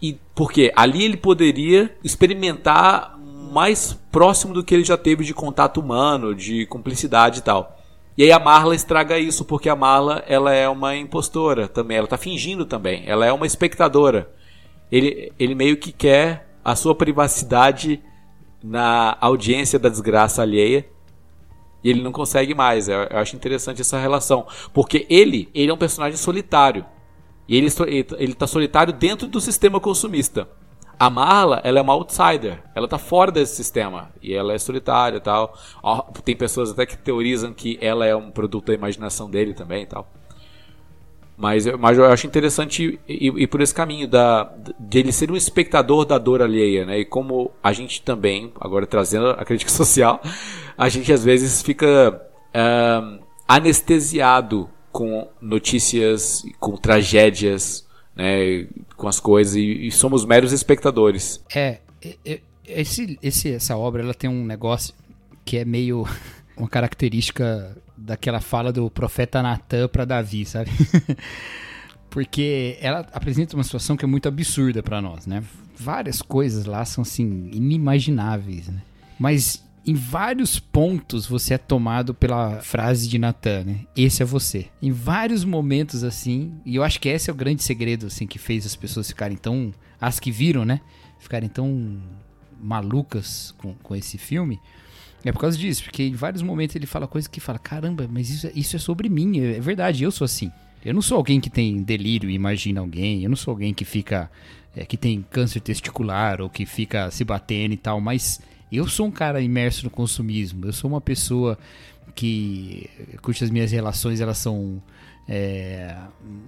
[0.00, 3.15] E porque ali ele poderia experimentar
[3.46, 7.76] mais próximo do que ele já teve de contato humano, de cumplicidade e tal.
[8.16, 12.06] E aí a Marla estraga isso, porque a Marla ela é uma impostora também, ela
[12.06, 14.30] está fingindo também, ela é uma espectadora.
[14.90, 18.02] Ele, ele meio que quer a sua privacidade
[18.62, 20.86] na audiência da desgraça alheia
[21.84, 22.88] e ele não consegue mais.
[22.88, 26.84] Eu, eu acho interessante essa relação, porque ele, ele é um personagem solitário.
[27.48, 27.68] E ele,
[28.18, 30.48] ele está solitário dentro do sistema consumista.
[30.98, 32.62] A Marla, ela é uma outsider.
[32.74, 34.10] Ela tá fora desse sistema.
[34.22, 35.56] E ela é solitária e tal.
[36.24, 39.86] Tem pessoas até que teorizam que ela é um produto da imaginação dele também e
[39.86, 40.10] tal.
[41.36, 46.06] Mas, mas eu acho interessante ir, por esse caminho da, de ele ser um espectador
[46.06, 47.00] da dor alheia, né?
[47.00, 50.22] E como a gente também, agora trazendo a crítica social,
[50.78, 52.22] a gente às vezes fica
[52.54, 57.85] uh, anestesiado com notícias, com tragédias
[58.16, 61.44] né, com as coisas e, e somos meros espectadores.
[61.54, 61.80] É,
[62.66, 64.94] esse, esse, essa obra ela tem um negócio
[65.44, 66.06] que é meio
[66.56, 70.70] uma característica daquela fala do profeta Natan para Davi, sabe?
[72.10, 75.42] Porque ela apresenta uma situação que é muito absurda para nós, né?
[75.76, 78.80] Várias coisas lá são assim inimagináveis, né?
[79.18, 83.80] Mas em vários pontos você é tomado pela frase de Natan, né?
[83.96, 84.66] Esse é você.
[84.82, 88.38] Em vários momentos assim, e eu acho que esse é o grande segredo assim que
[88.38, 90.80] fez as pessoas ficarem tão as que viram, né?
[91.20, 92.00] Ficarem tão
[92.60, 94.60] malucas com, com esse filme.
[95.24, 98.30] É por causa disso, porque em vários momentos ele fala coisas que fala, caramba, mas
[98.30, 100.50] isso, é, isso é sobre mim, é, é verdade, eu sou assim.
[100.84, 103.84] Eu não sou alguém que tem delírio e imagina alguém, eu não sou alguém que
[103.84, 104.30] fica.
[104.74, 109.06] É, que tem câncer testicular ou que fica se batendo e tal, mas eu sou
[109.06, 111.58] um cara imerso no consumismo, eu sou uma pessoa
[112.14, 112.88] que
[113.22, 114.82] cujas minhas relações elas são
[115.28, 115.96] é,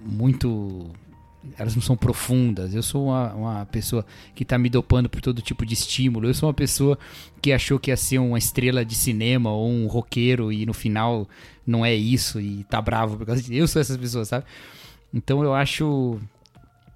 [0.05, 0.89] muito
[1.57, 2.73] elas não são profundas.
[2.73, 4.05] Eu sou uma, uma pessoa
[4.35, 6.27] que está me dopando por todo tipo de estímulo.
[6.27, 6.97] Eu sou uma pessoa
[7.41, 11.27] que achou que ia ser uma estrela de cinema ou um roqueiro e no final
[11.65, 13.53] não é isso e tá bravo por causa disso.
[13.53, 14.45] Eu sou essas pessoas, sabe?
[15.13, 16.19] Então eu acho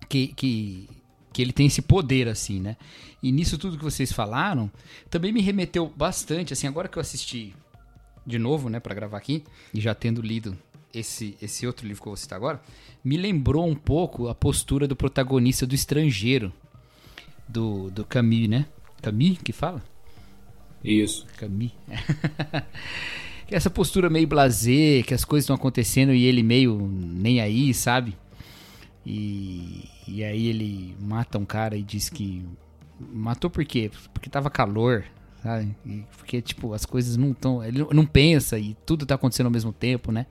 [0.09, 0.89] que, que,
[1.33, 2.77] que ele tem esse poder, assim, né?
[3.21, 4.71] E nisso tudo que vocês falaram,
[5.09, 7.53] também me remeteu bastante, assim, agora que eu assisti
[8.25, 9.43] de novo, né, para gravar aqui,
[9.73, 10.57] e já tendo lido
[10.93, 12.61] esse, esse outro livro que eu vou citar agora,
[13.03, 16.53] me lembrou um pouco a postura do protagonista do Estrangeiro,
[17.47, 18.65] do, do Camus, né?
[19.01, 19.83] Camus que fala?
[20.83, 21.25] Isso.
[21.37, 21.71] Camus.
[23.49, 28.17] Essa postura meio blasé, que as coisas estão acontecendo e ele meio nem aí, sabe?
[29.05, 32.45] E, e aí ele mata um cara e diz que.
[32.99, 33.91] Matou por quê?
[34.13, 35.03] Porque tava calor,
[35.41, 35.75] sabe?
[35.85, 37.63] E porque, tipo, as coisas não estão.
[37.63, 40.25] Ele não pensa e tudo tá acontecendo ao mesmo tempo, né?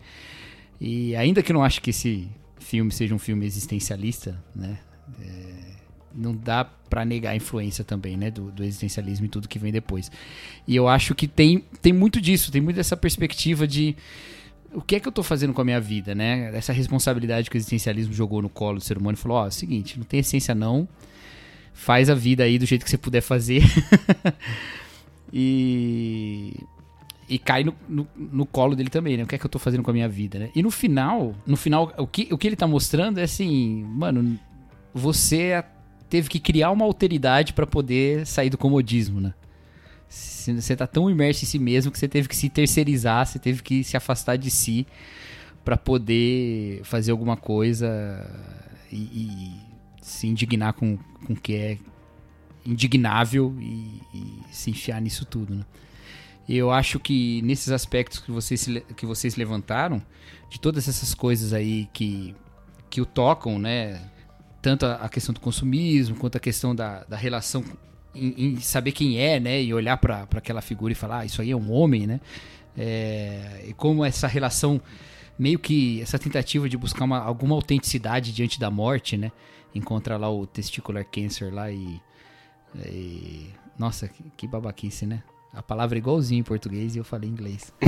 [0.81, 4.79] E ainda que eu não acho que esse filme seja um filme existencialista, né?
[5.21, 5.73] É,
[6.15, 9.73] não dá para negar a influência também, né, do, do, existencialismo e tudo que vem
[9.73, 10.11] depois.
[10.67, 13.97] E eu acho que tem, tem muito disso, tem muito dessa perspectiva de
[14.75, 16.51] o que é que eu tô fazendo com a minha vida, né?
[16.55, 19.47] Essa responsabilidade que o existencialismo jogou no colo do ser humano e falou, ó, oh,
[19.47, 20.89] é seguinte, não tem essência não,
[21.73, 23.63] faz a vida aí do jeito que você puder fazer.
[25.33, 26.55] e
[27.29, 29.23] e cai no, no, no, colo dele também, né?
[29.23, 30.51] O que é que eu tô fazendo com a minha vida, né?
[30.55, 34.39] E no final, no final, o que, o que ele tá mostrando é assim, mano,
[34.93, 35.65] você
[36.11, 39.33] teve que criar uma alteridade para poder sair do comodismo, né?
[40.13, 43.63] Você tá tão imerso em si mesmo que você teve que se terceirizar, você teve
[43.63, 44.87] que se afastar de si
[45.65, 48.29] para poder fazer alguma coisa
[48.91, 49.61] e, e,
[50.03, 50.99] se indignar com
[51.29, 51.79] o que é
[52.67, 55.65] indignável e, e se enfiar nisso tudo, né?
[56.49, 60.03] eu acho que nesses aspectos que vocês, que vocês levantaram,
[60.51, 62.35] de todas essas coisas aí que,
[62.91, 64.03] que o tocam, né?
[64.61, 67.65] Tanto a, questão do consumismo, quanto a questão da, da relação
[68.15, 69.63] em, em saber quem é, né?
[69.63, 72.21] E olhar para aquela figura e falar, ah, isso aí é um homem, né?
[72.77, 74.81] É, e como essa relação,
[75.39, 79.33] meio que essa tentativa de buscar uma, alguma autenticidade diante da morte, né?
[79.75, 82.01] Encontra lá o testicular cancer lá e.
[82.87, 85.23] e nossa, que, que babaquice, né?
[85.53, 87.73] A palavra é igualzinho em português e eu falei em inglês.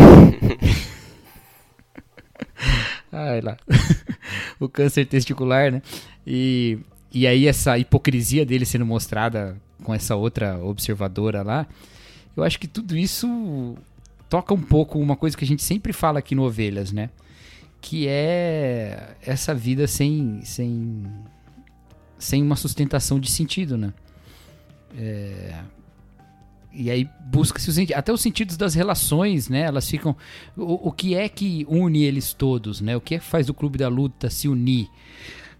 [3.12, 3.56] Ai lá.
[4.58, 5.80] o câncer testicular, né?
[6.26, 6.78] E,
[7.12, 11.66] e aí essa hipocrisia dele sendo mostrada com essa outra observadora lá.
[12.37, 13.76] Eu acho que tudo isso
[14.28, 17.10] toca um pouco uma coisa que a gente sempre fala aqui no Ovelhas, né?
[17.80, 21.04] Que é essa vida sem, sem,
[22.18, 23.92] sem uma sustentação de sentido, né?
[24.96, 25.60] É,
[26.74, 29.60] e aí busca-se os, até os sentidos das relações, né?
[29.60, 30.16] Elas ficam.
[30.56, 32.96] O, o que é que une eles todos, né?
[32.96, 34.88] O que é que faz o clube da luta se unir?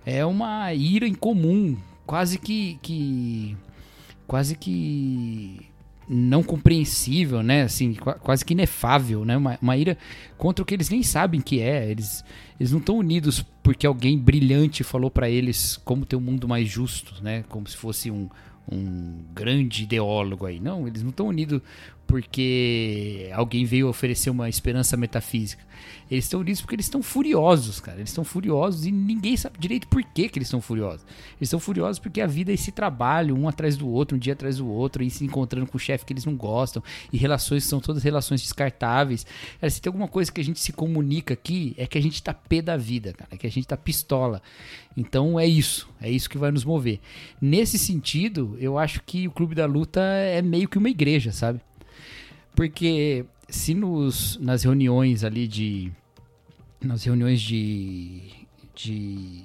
[0.05, 2.79] É uma ira em comum, quase que.
[2.83, 3.57] que
[4.27, 5.61] quase que
[6.09, 7.63] não compreensível, né?
[7.63, 9.37] Assim, quase que inefável, né?
[9.37, 9.97] Uma, uma, ira
[10.37, 11.91] contra o que eles nem sabem que é.
[11.91, 12.25] Eles,
[12.59, 16.69] eles não estão unidos porque alguém brilhante falou para eles como ter um mundo mais
[16.69, 17.45] justo, né?
[17.49, 18.29] Como se fosse um,
[18.71, 20.61] um grande ideólogo aí.
[20.61, 21.61] Não, eles não estão unidos
[22.07, 25.65] porque alguém veio oferecer uma esperança metafísica.
[26.11, 27.99] Eles estão unidos porque eles estão furiosos, cara.
[27.99, 31.05] Eles estão furiosos e ninguém sabe direito por que, que eles estão furiosos.
[31.33, 34.35] Eles estão furiosos porque a vida é esse trabalho, um atrás do outro, um dia
[34.35, 37.65] atrás do outro, e se encontrando com o chefe que eles não gostam, e relações
[37.65, 39.27] que são todas relações descartáveis.
[39.61, 42.23] Cara, se tem alguma coisa que a gente se comunica aqui, é que a gente
[42.23, 43.31] tá pé da vida, cara.
[43.33, 44.43] É que a gente tá pistola.
[44.97, 45.89] Então é isso.
[46.01, 47.01] É isso que vai nos mover.
[47.41, 51.61] Nesse sentido, eu acho que o Clube da Luta é meio que uma igreja, sabe?
[52.55, 55.93] Porque se nos, nas reuniões ali de.
[56.83, 58.23] Nas reuniões de.
[58.75, 59.45] de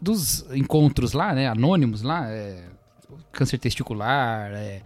[0.00, 1.48] dos encontros lá, né?
[1.48, 2.62] Anônimos lá, é,
[3.32, 4.82] câncer testicular, é,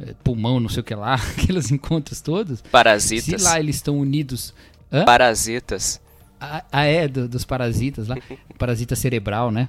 [0.00, 2.60] é, pulmão, não sei o que lá, aqueles encontros todos.
[2.62, 3.40] Parasitas.
[3.40, 4.54] Se lá eles estão unidos.
[4.90, 5.04] Hã?
[5.04, 6.00] Parasitas.
[6.40, 8.16] Ah, ah é, do, dos parasitas lá.
[8.58, 9.68] Parasita cerebral, né?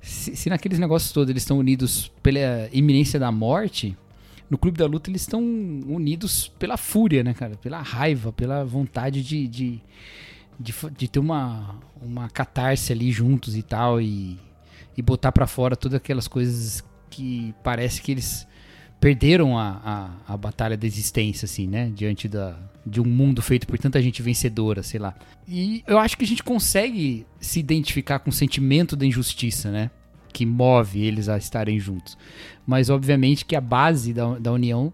[0.00, 3.96] Se, se naqueles negócios todos eles estão unidos pela iminência da morte,
[4.50, 7.56] no Clube da Luta eles estão unidos pela fúria, né, cara?
[7.56, 9.80] Pela raiva, pela vontade de, de,
[10.58, 14.38] de, de ter uma, uma catarse ali juntos e tal, e,
[14.96, 18.46] e botar para fora todas aquelas coisas que parece que eles
[19.00, 21.90] perderam a, a, a, batalha da existência, assim, né?
[21.94, 25.14] Diante da, de um mundo feito por tanta gente vencedora, sei lá.
[25.46, 29.90] E eu acho que a gente consegue se identificar com o sentimento da injustiça, né?
[30.32, 32.16] Que move eles a estarem juntos.
[32.66, 34.92] Mas, obviamente, que a base da, da união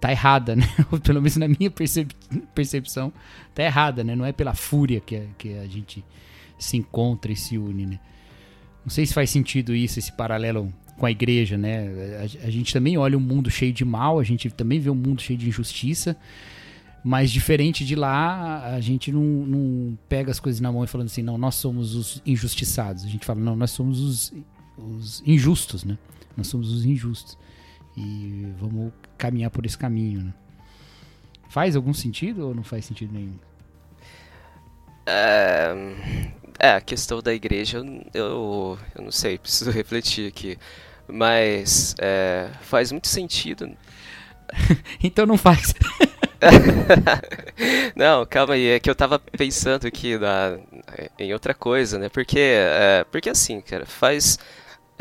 [0.00, 0.66] tá errada, né?
[0.90, 2.14] Ou pelo menos na minha percep
[2.54, 3.12] percepção,
[3.54, 4.16] tá errada, né?
[4.16, 6.04] Não é pela fúria que a, que a gente
[6.58, 8.00] se encontra e se une, né?
[8.84, 11.88] Não sei se faz sentido isso, esse paralelo com a igreja, né?
[12.18, 14.94] A, a, gente também olha um mundo cheio de mal, a gente também vê um
[14.94, 16.16] mundo cheio de injustiça,
[17.04, 21.06] mas diferente de lá, a gente não, não pega as coisas na mão e falando
[21.06, 23.04] assim, não, nós somos os injustiçados.
[23.04, 24.32] A gente fala, não, nós somos os,
[24.76, 25.98] os injustos, né?
[26.36, 27.38] Nós somos os injustos.
[27.96, 30.24] E vamos caminhar por esse caminho.
[30.24, 30.34] Né?
[31.48, 33.38] Faz algum sentido ou não faz sentido nenhum?
[35.04, 35.74] É,
[36.58, 40.58] é a questão da igreja, eu, eu não sei, preciso refletir aqui.
[41.06, 43.70] Mas é, faz muito sentido.
[45.02, 45.74] então não faz.
[47.94, 50.58] não, calma aí, é que eu tava pensando aqui na,
[51.18, 52.08] em outra coisa, né?
[52.08, 54.38] Porque, é, porque assim, cara, faz,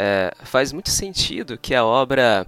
[0.01, 2.47] é, faz muito sentido que a obra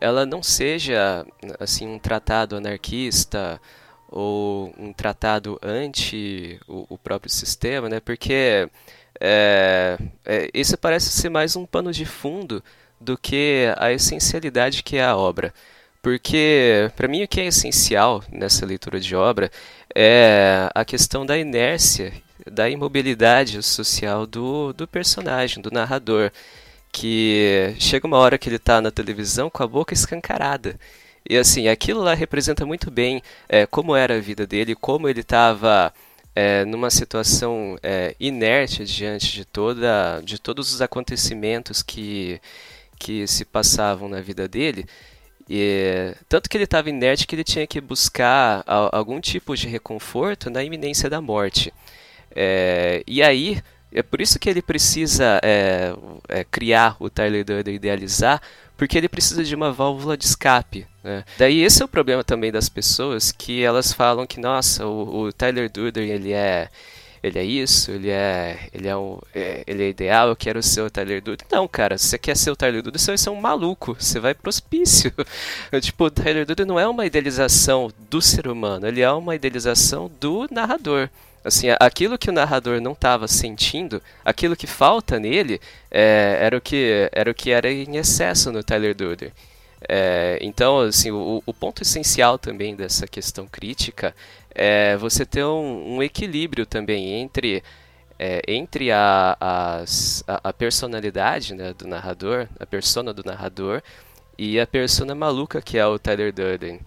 [0.00, 1.26] ela não seja
[1.58, 3.60] assim um tratado anarquista
[4.08, 7.98] ou um tratado anti o, o próprio sistema, né?
[7.98, 8.68] Porque
[9.20, 12.62] é, é, esse parece ser mais um pano de fundo
[13.00, 15.52] do que a essencialidade que é a obra.
[16.00, 19.50] Porque, para mim, o que é essencial nessa leitura de obra
[19.94, 22.12] é a questão da inércia,
[22.50, 26.30] da imobilidade social do, do personagem, do narrador
[26.92, 30.78] que chega uma hora que ele está na televisão com a boca escancarada.
[31.28, 35.20] E assim, aquilo lá representa muito bem é, como era a vida dele, como ele
[35.20, 35.92] estava
[36.34, 42.40] é, numa situação é, inerte diante de, toda, de todos os acontecimentos que,
[42.98, 44.86] que se passavam na vida dele.
[45.48, 49.68] E, tanto que ele estava inerte que ele tinha que buscar a, algum tipo de
[49.68, 51.72] reconforto na iminência da morte.
[52.34, 53.62] É, e aí,
[53.94, 55.94] é por isso que ele precisa é,
[56.28, 58.40] é, criar o Tyler Durden, idealizar,
[58.76, 60.86] porque ele precisa de uma válvula de escape.
[61.04, 61.24] Né?
[61.38, 65.32] Daí esse é o problema também das pessoas, que elas falam que, nossa, o, o
[65.32, 66.68] Tyler Durden, ele é
[67.22, 70.80] ele é isso, ele é, ele é, um, é, ele é ideal, eu quero ser
[70.80, 71.46] o Tyler Durden.
[71.52, 74.18] Não, cara, se você quer ser o Tyler Durden, você vai ser um maluco, você
[74.18, 75.12] vai pro hospício.
[75.80, 80.10] tipo, o Tyler Durden não é uma idealização do ser humano, ele é uma idealização
[80.20, 81.08] do narrador.
[81.44, 86.60] Assim, aquilo que o narrador não estava sentindo, aquilo que falta nele, é, era, o
[86.60, 89.32] que, era o que era em excesso no Tyler Durden.
[89.88, 94.14] É, então, assim, o, o, ponto essencial também dessa questão crítica
[94.54, 97.64] é você ter um, um equilíbrio também entre,
[98.18, 99.84] é, entre a, a,
[100.44, 103.82] a personalidade né, do narrador, a persona do narrador,
[104.38, 106.80] e a persona maluca que é o Tyler Durden.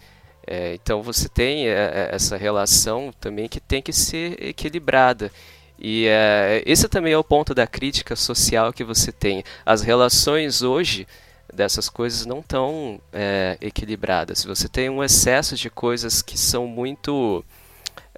[0.48, 5.32] É, então você tem é, é, essa relação também que tem que ser equilibrada.
[5.78, 9.44] E é, esse também é o ponto da crítica social que você tem.
[9.66, 11.08] As relações hoje
[11.54, 14.44] dessas coisas não estão é, equilibradas.
[14.46, 17.44] Você tem um excesso de coisas que são muito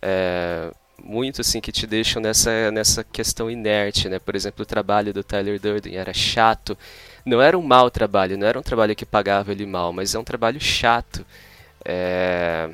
[0.02, 0.72] é,
[1.04, 4.20] muito assim que te deixam nessa nessa questão inerte, né?
[4.20, 6.78] Por exemplo, o trabalho do Tyler Durden era chato.
[7.26, 10.20] Não era um mau trabalho, não era um trabalho que pagava ele mal, mas é
[10.20, 11.26] um trabalho chato.
[11.90, 12.70] É,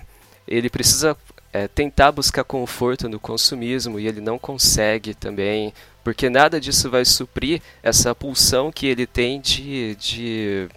[0.48, 1.16] ele precisa
[1.54, 5.72] é, tentar buscar conforto no consumismo e ele não consegue também,
[6.04, 10.68] porque nada disso vai suprir essa pulsão que ele tem de, de,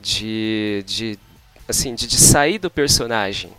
[0.00, 1.18] de, de
[1.66, 3.50] assim, de, de sair do personagem,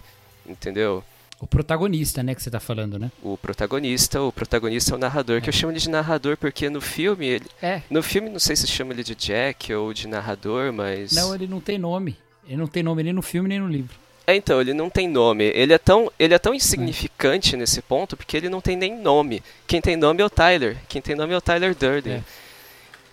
[0.47, 1.04] entendeu?
[1.41, 3.12] O protagonista, né, que você tá falando, né?
[3.22, 5.41] O protagonista, o protagonista é o narrador, é.
[5.41, 7.45] que eu chamo ele de narrador porque no filme ele.
[7.62, 7.82] É.
[7.89, 11.14] No filme não sei se chama ele de Jack ou de narrador, mas.
[11.14, 12.18] Não, ele não tem nome.
[12.50, 13.95] Ele não tem nome nem no filme nem no livro.
[14.26, 15.45] É, então, ele não tem nome.
[15.56, 17.58] Ele é tão, ele é tão insignificante é.
[17.58, 19.43] nesse ponto porque ele não tem nem nome.
[19.68, 20.78] Quem tem nome é o Tyler.
[20.88, 22.14] Quem tem nome é o Tyler Durden.
[22.14, 22.24] É.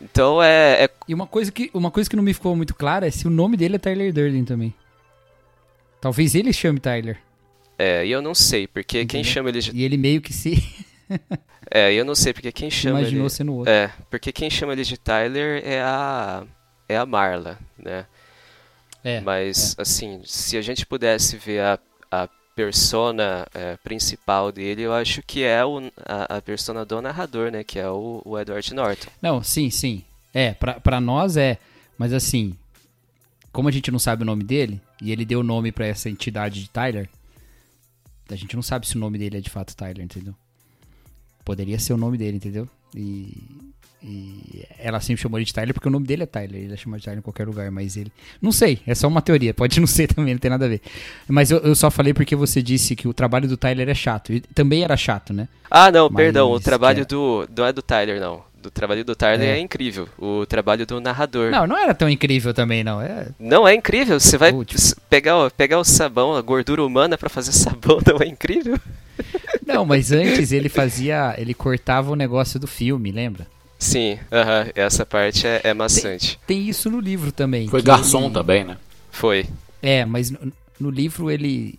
[0.00, 3.06] Então é, é, E uma coisa, que, uma coisa que não me ficou muito clara
[3.06, 4.74] é se o nome dele é Tyler Durden também.
[6.00, 7.18] Talvez ele chame Tyler.
[7.78, 9.70] É, e eu não sei, porque quem chama ele de.
[9.74, 10.62] E ele meio que se.
[11.70, 13.00] é, eu não sei, porque quem chama.
[13.00, 13.30] Imaginou ele...
[13.30, 13.72] sendo outro.
[13.72, 16.44] É, porque quem chama ele de Tyler é a.
[16.88, 18.06] É a Marla, né?
[19.06, 19.82] É, Mas, é.
[19.82, 21.78] assim, se a gente pudesse ver a,
[22.10, 27.52] a persona é, principal dele, eu acho que é o, a, a persona do narrador,
[27.52, 27.62] né?
[27.62, 29.08] Que é o, o Edward Norton.
[29.22, 30.02] Não, sim, sim.
[30.34, 31.56] É, pra, pra nós é.
[31.96, 32.56] Mas assim,
[33.52, 36.10] como a gente não sabe o nome dele, e ele deu o nome para essa
[36.10, 37.08] entidade de Tyler,
[38.28, 40.34] a gente não sabe se o nome dele é de fato Tyler, entendeu?
[41.44, 42.68] Poderia ser o nome dele, entendeu?
[42.92, 43.72] E,
[44.08, 46.62] e ela sempre chamou ele de Tyler porque o nome dele é Tyler.
[46.62, 48.12] Ele é chamado de Tyler em qualquer lugar, mas ele.
[48.40, 49.52] Não sei, é só uma teoria.
[49.52, 50.80] Pode não ser também, não tem nada a ver.
[51.26, 54.32] Mas eu, eu só falei porque você disse que o trabalho do Tyler é chato.
[54.32, 55.48] E também era chato, né?
[55.68, 56.52] Ah, não, mas perdão.
[56.52, 57.04] O trabalho é...
[57.04, 57.48] do.
[57.56, 59.58] Não é do Tyler, não do trabalho do Tyler é.
[59.58, 59.60] é.
[59.60, 60.08] incrível.
[60.18, 61.50] O trabalho do narrador.
[61.52, 63.00] Não, não era tão incrível também, não.
[63.00, 63.28] É...
[63.38, 64.18] Não é incrível.
[64.18, 64.52] Você vai
[65.08, 68.76] pegar, pegar o sabão, a gordura humana para fazer sabão, não é incrível?
[69.64, 71.34] Não, mas antes ele fazia.
[71.38, 73.46] Ele cortava o negócio do filme, lembra?
[73.78, 76.38] Sim, uh -huh, essa parte é, é maçante.
[76.46, 77.68] Tem, tem, isso no livro também.
[77.68, 78.34] Foi garçom ele...
[78.34, 78.76] também, né?
[79.10, 79.46] Foi.
[79.82, 81.78] É, mas no, no livro ele.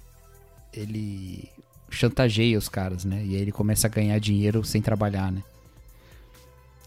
[0.73, 1.49] Ele
[1.89, 3.23] chantageia os caras, né?
[3.25, 5.41] E aí ele começa a ganhar dinheiro sem trabalhar, né?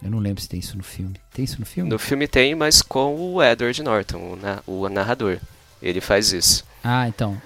[0.02, 1.14] Eu não lembro se tem isso no filme.
[1.32, 1.90] Tem isso no filme?
[1.90, 5.38] No filme tem, mas com o Edward Norton, o, na, o narrador.
[5.82, 6.64] Ele faz isso.
[6.82, 7.40] Ah, então.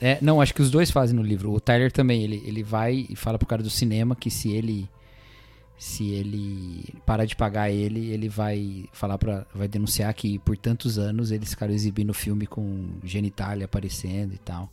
[0.00, 1.52] É, não, acho que os dois fazem no livro.
[1.52, 4.88] O Tyler também, ele, ele vai e fala pro cara do cinema que se ele
[5.78, 10.98] se ele parar de pagar ele, ele vai falar para vai denunciar que por tantos
[10.98, 14.68] anos eles ficaram exibindo o filme com genitália aparecendo e tal.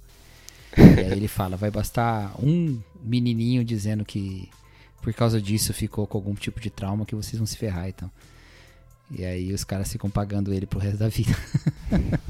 [0.76, 4.50] e aí ele fala, vai bastar um menininho dizendo que
[5.00, 8.10] por causa disso ficou com algum tipo de trauma que vocês vão se ferrar então.
[9.12, 11.38] E aí os caras ficam pagando ele pro resto da vida.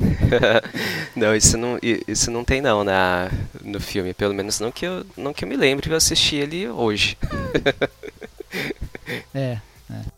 [1.16, 3.32] não, isso não, isso não tem não na,
[3.64, 6.68] no filme, pelo menos não que eu, não que eu me lembre, eu assisti ele
[6.68, 7.18] hoje.
[9.34, 9.58] é,
[9.90, 10.16] é.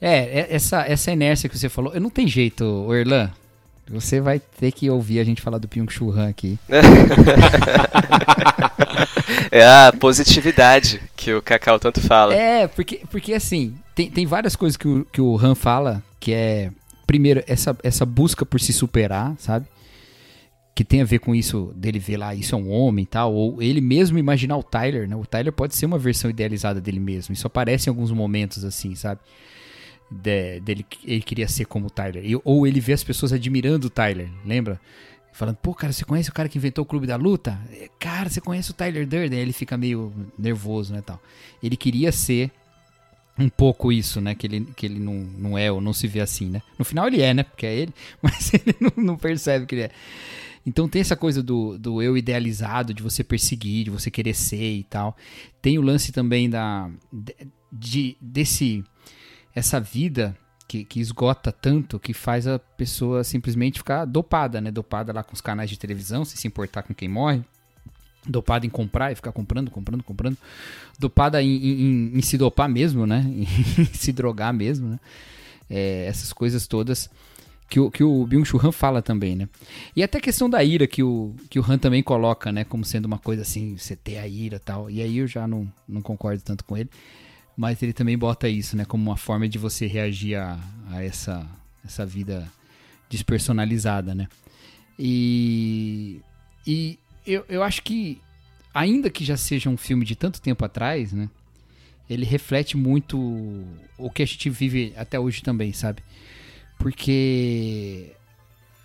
[0.00, 3.30] É, essa, essa inércia que você falou, não tem jeito, Orlan.
[3.90, 6.58] Você vai ter que ouvir a gente falar do Pyong Chul Han aqui.
[9.50, 12.34] é a positividade que o Cacau tanto fala.
[12.34, 16.34] É, porque, porque assim, tem, tem várias coisas que o, que o Han fala, que
[16.34, 16.70] é,
[17.06, 19.66] primeiro, essa, essa busca por se superar, sabe?
[20.78, 23.34] Que tem a ver com isso dele ver lá, isso é um homem e tal,
[23.34, 25.16] ou ele mesmo imaginar o Tyler, né?
[25.16, 27.32] O Tyler pode ser uma versão idealizada dele mesmo.
[27.32, 29.20] Isso aparece em alguns momentos, assim, sabe?
[30.10, 32.24] de, dele ele queria ser como o Tyler.
[32.24, 34.80] E, ou ele vê as pessoas admirando o Tyler, lembra?
[35.32, 37.58] Falando, pô, cara, você conhece o cara que inventou o Clube da Luta?
[37.72, 39.38] É, cara, você conhece o Tyler Durden?
[39.38, 41.20] Aí ele fica meio nervoso, né, tal.
[41.62, 42.50] Ele queria ser
[43.38, 46.20] um pouco isso, né, que ele, que ele não, não é ou não se vê
[46.20, 46.60] assim, né.
[46.76, 49.82] No final ele é, né, porque é ele, mas ele não, não percebe que ele
[49.82, 49.90] é.
[50.68, 54.76] Então tem essa coisa do, do eu idealizado, de você perseguir, de você querer ser
[54.76, 55.16] e tal.
[55.62, 56.90] Tem o lance também da
[57.72, 58.84] de, desse
[59.54, 60.36] essa vida
[60.68, 64.70] que, que, esgota tanto que faz a pessoa simplesmente ficar dopada, né?
[64.70, 67.42] Dopada lá com os canais de televisão, sem se importar com quem morre.
[68.26, 70.36] Dopada em comprar e ficar comprando, comprando, comprando.
[70.98, 73.24] Dopada em, em, em se dopar mesmo, né?
[73.78, 75.00] em se drogar mesmo, né?
[75.70, 77.08] É, essas coisas todas
[77.68, 79.48] que o, que o Byung-Chul Han fala também, né?
[79.94, 82.64] E até a questão da ira que o, que o Han também coloca, né?
[82.64, 84.90] Como sendo uma coisa assim, você ter a ira tal.
[84.90, 86.90] E aí eu já não, não concordo tanto com ele
[87.58, 90.56] mas ele também bota isso, né, como uma forma de você reagir a,
[90.92, 91.44] a essa,
[91.84, 92.48] essa vida
[93.10, 94.28] despersonalizada, né?
[94.96, 96.20] E,
[96.64, 96.96] e
[97.26, 98.20] eu, eu acho que,
[98.72, 101.28] ainda que já seja um filme de tanto tempo atrás, né?
[102.08, 103.18] Ele reflete muito
[103.98, 106.00] o que a gente vive até hoje também, sabe?
[106.78, 108.12] Porque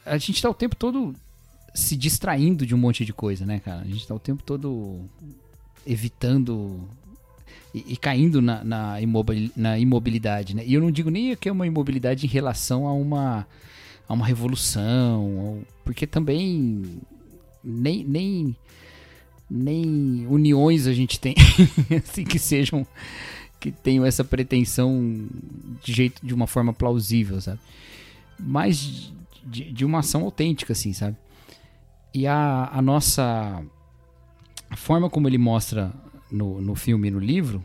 [0.05, 1.15] a gente tá o tempo todo
[1.73, 3.81] se distraindo de um monte de coisa, né, cara?
[3.81, 4.99] A gente tá o tempo todo
[5.85, 6.87] evitando
[7.73, 10.63] e, e caindo na, na, imobil, na imobilidade, né?
[10.65, 13.47] E eu não digo nem que é uma imobilidade em relação a uma,
[14.07, 16.99] a uma revolução, porque também
[17.63, 18.55] nem, nem,
[19.49, 21.35] nem uniões a gente tem
[22.03, 22.85] assim que sejam
[23.63, 25.25] que tenham essa pretensão
[25.81, 27.59] de jeito de uma forma plausível, sabe?
[28.37, 29.13] Mas
[29.45, 31.15] de, de uma ação autêntica, assim, sabe?
[32.13, 33.63] E a, a nossa
[34.69, 35.93] a forma como ele mostra
[36.29, 37.63] no, no filme e no livro,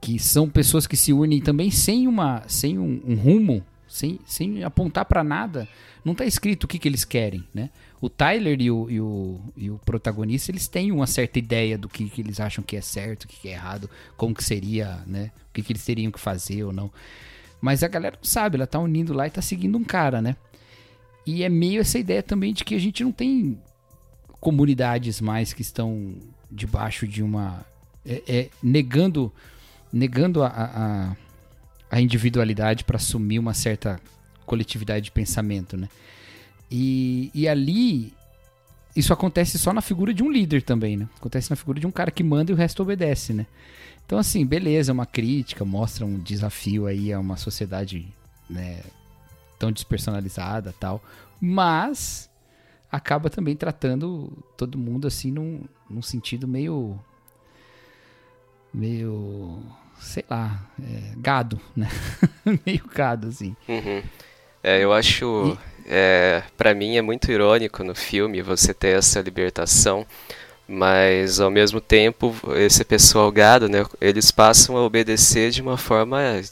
[0.00, 4.64] que são pessoas que se unem também sem, uma, sem um, um rumo, sem, sem
[4.64, 5.68] apontar para nada.
[6.06, 7.68] Não está escrito o que, que eles querem, né?
[8.00, 11.88] O Tyler e o, e o, e o protagonista, eles têm uma certa ideia do
[11.88, 15.02] que, que eles acham que é certo, o que, que é errado, como que seria,
[15.04, 15.32] né?
[15.50, 16.92] O que, que eles teriam que fazer ou não.
[17.60, 20.36] Mas a galera não sabe, ela tá unindo lá e tá seguindo um cara, né?
[21.26, 23.60] E é meio essa ideia também de que a gente não tem
[24.38, 26.14] comunidades mais que estão
[26.48, 27.66] debaixo de uma
[28.04, 29.32] é, é, negando,
[29.92, 31.16] negando a, a,
[31.90, 34.00] a individualidade para assumir uma certa
[34.46, 35.88] coletividade de pensamento, né?
[36.70, 38.12] E, e ali
[38.94, 41.08] isso acontece só na figura de um líder também, né?
[41.16, 43.46] Acontece na figura de um cara que manda e o resto obedece, né?
[44.06, 48.06] Então, assim, beleza, é uma crítica, mostra um desafio aí a uma sociedade
[48.48, 48.82] né,
[49.58, 51.02] tão despersonalizada tal,
[51.40, 52.30] mas
[52.90, 56.98] acaba também tratando todo mundo assim num, num sentido meio
[58.72, 59.60] meio
[59.98, 61.88] sei lá, é, gado, né?
[62.64, 63.56] meio gado, assim.
[63.68, 64.02] Uhum.
[64.66, 65.56] É, eu acho,
[65.86, 70.04] é, para mim é muito irônico no filme você ter essa libertação,
[70.66, 73.86] mas ao mesmo tempo esse pessoal gado, né?
[74.00, 76.42] Eles passam a obedecer de uma forma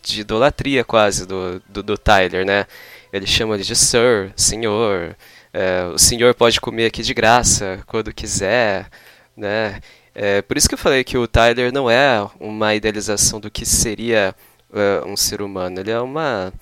[0.00, 2.66] de idolatria quase do, do, do Tyler, né?
[3.12, 5.16] Ele chama ele de Sir, Senhor.
[5.52, 8.88] É, o Senhor pode comer aqui de graça quando quiser,
[9.36, 9.80] né?
[10.14, 13.66] É, por isso que eu falei que o Tyler não é uma idealização do que
[13.66, 14.36] seria
[14.70, 15.80] uh, um ser humano.
[15.80, 16.52] Ele é uma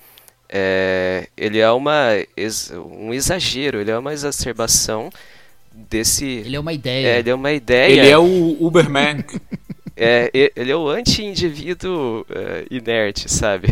[0.49, 2.09] é, ele é uma
[2.97, 5.09] um exagero, ele é uma exacerbação
[5.71, 6.25] desse.
[6.25, 7.07] Ele é uma ideia.
[7.07, 7.91] É, ele é uma ideia.
[7.91, 9.23] Ele é o Uberman.
[10.01, 12.25] É, ele é o anti-indivíduo uh,
[12.71, 13.67] inerte, sabe?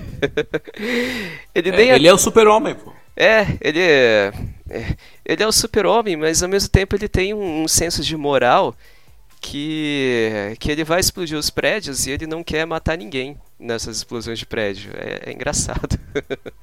[1.56, 2.92] ele, é, ele é o super-homem, pô.
[3.16, 4.34] É, ele é,
[4.70, 8.18] é ele é o super-homem, mas ao mesmo tempo ele tem um, um, senso de
[8.18, 8.76] moral
[9.42, 14.40] que, que ele vai explodir os prédios e ele não quer matar ninguém nessas explosões
[14.40, 14.92] de prédio.
[14.96, 16.00] É, é engraçado.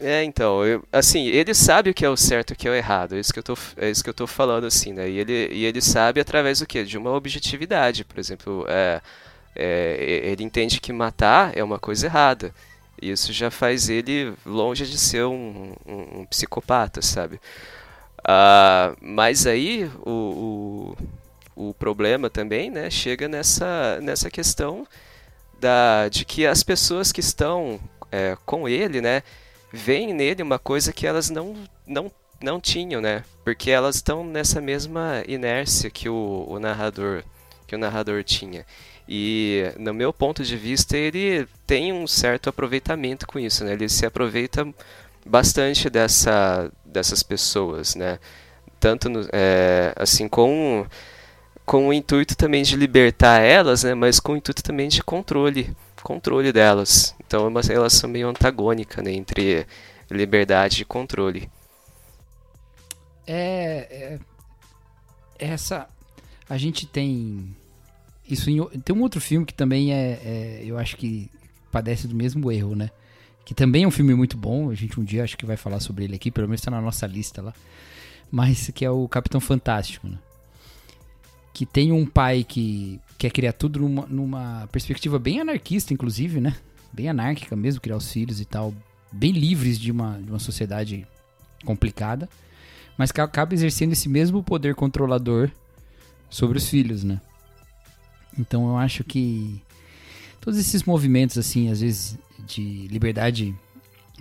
[0.00, 2.70] É, então, eu, assim, ele sabe o que é o certo e o que é
[2.70, 5.08] o errado, é isso que eu tô, é isso que eu tô falando, assim, né?
[5.08, 6.84] E ele, e ele sabe através do quê?
[6.84, 9.00] De uma objetividade, por exemplo, é,
[9.54, 12.52] é, ele entende que matar é uma coisa errada.
[13.00, 17.40] Isso já faz ele longe de ser um, um, um psicopata, sabe?
[18.24, 20.96] Uh, mas aí o,
[21.56, 24.86] o, o problema também né, chega nessa, nessa questão
[25.60, 27.78] da, de que as pessoas que estão
[28.10, 29.22] é, com ele, né,
[29.72, 31.54] veem nele uma coisa que elas não,
[31.86, 32.10] não,
[32.40, 33.24] não tinham, né?
[33.44, 37.24] Porque elas estão nessa mesma inércia que o, o narrador
[37.66, 38.64] que o narrador tinha.
[39.08, 43.72] E no meu ponto de vista, ele tem um certo aproveitamento com isso, né?
[43.72, 44.66] Ele se aproveita
[45.24, 48.18] bastante dessa, dessas pessoas, né?
[48.78, 50.86] Tanto no, é, assim com
[51.66, 53.94] com o intuito também de libertar elas, né?
[53.94, 57.16] Mas com o intuito também de controle controle delas.
[57.26, 59.66] Então é uma relação meio antagônica né, entre
[60.10, 61.48] liberdade e controle.
[63.26, 64.18] É, é,
[65.38, 65.88] essa
[66.48, 67.56] a gente tem
[68.28, 71.30] isso em, tem um outro filme que também é, é, eu acho que
[71.72, 72.90] padece do mesmo erro, né?
[73.44, 74.70] Que também é um filme muito bom.
[74.70, 76.80] A gente um dia acho que vai falar sobre ele aqui, pelo menos está na
[76.80, 77.52] nossa lista lá.
[78.30, 80.18] Mas que é o Capitão Fantástico, né?
[81.52, 86.56] Que tem um pai que quer criar tudo numa, numa perspectiva bem anarquista, inclusive, né?
[86.92, 88.74] Bem anárquica mesmo, criar os filhos e tal.
[89.12, 91.06] Bem livres de uma, de uma sociedade
[91.64, 92.28] complicada.
[92.96, 95.50] Mas que acaba exercendo esse mesmo poder controlador
[96.30, 97.20] sobre os filhos, né?
[98.38, 99.60] Então eu acho que
[100.40, 103.54] todos esses movimentos, assim, às vezes de liberdade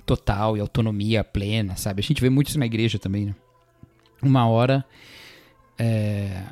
[0.05, 1.99] total e autonomia plena, sabe?
[1.99, 3.35] A gente vê muito isso na igreja também, né?
[4.21, 4.85] Uma hora
[5.77, 6.43] é,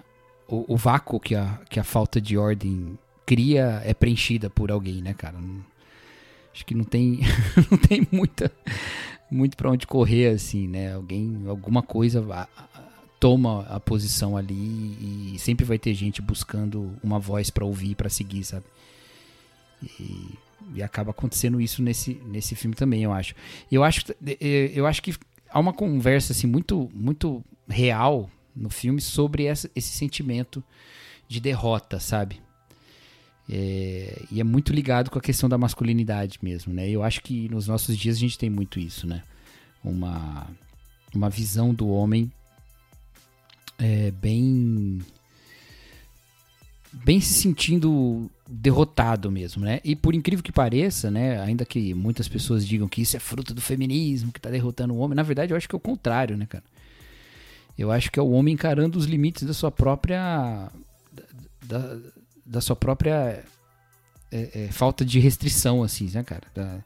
[0.47, 5.01] o, o, vácuo que a, que a falta de ordem cria é preenchida por alguém,
[5.01, 5.37] né, cara?
[5.39, 5.63] Não,
[6.53, 7.19] acho que não tem,
[7.71, 8.51] não tem muita,
[9.29, 10.93] muito para onde correr, assim, né?
[10.93, 12.47] Alguém, alguma coisa
[13.19, 18.09] toma a posição ali e sempre vai ter gente buscando uma voz para ouvir, para
[18.09, 18.65] seguir, sabe?
[19.99, 20.29] E,
[20.73, 23.35] e, acaba acontecendo isso nesse, nesse filme também, eu acho.
[23.71, 24.05] Eu acho,
[24.73, 25.15] eu acho que
[25.49, 30.63] há uma conversa assim muito, muito real no filme sobre essa, esse sentimento
[31.27, 32.41] de derrota, sabe?
[33.49, 36.89] É, e é muito ligado com a questão da masculinidade mesmo, né?
[36.89, 39.23] Eu acho que nos nossos dias a gente tem muito isso, né?
[39.83, 40.47] Uma,
[41.13, 42.31] uma visão do homem
[43.77, 44.99] é, bem
[46.93, 49.79] bem se sentindo derrotado mesmo, né?
[49.81, 53.53] E por incrível que pareça, né, ainda que muitas pessoas digam que isso é fruto
[53.53, 56.35] do feminismo, que tá derrotando o homem, na verdade eu acho que é o contrário,
[56.35, 56.63] né, cara?
[57.77, 60.69] Eu acho que é o homem encarando os limites da sua própria.
[61.65, 61.97] da,
[62.45, 63.41] da sua própria
[64.29, 66.43] é, é, falta de restrição, assim, né, cara?
[66.53, 66.79] Da,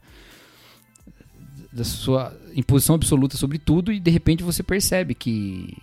[1.72, 5.76] da sua imposição absoluta sobre tudo e de repente você percebe que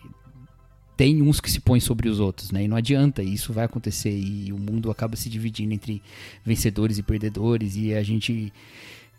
[1.04, 2.64] tem uns que se põem sobre os outros, né?
[2.64, 6.02] E não adianta, isso vai acontecer e o mundo acaba se dividindo entre
[6.46, 8.54] vencedores e perdedores e a gente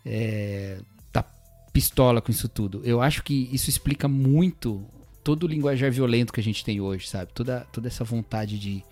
[0.03, 0.79] é,
[1.11, 1.23] tá
[1.71, 2.81] pistola com isso tudo.
[2.83, 4.83] Eu acho que isso explica muito
[5.23, 7.31] todo o linguajar violento que a gente tem hoje, sabe?
[7.35, 8.83] Toda, toda essa vontade de,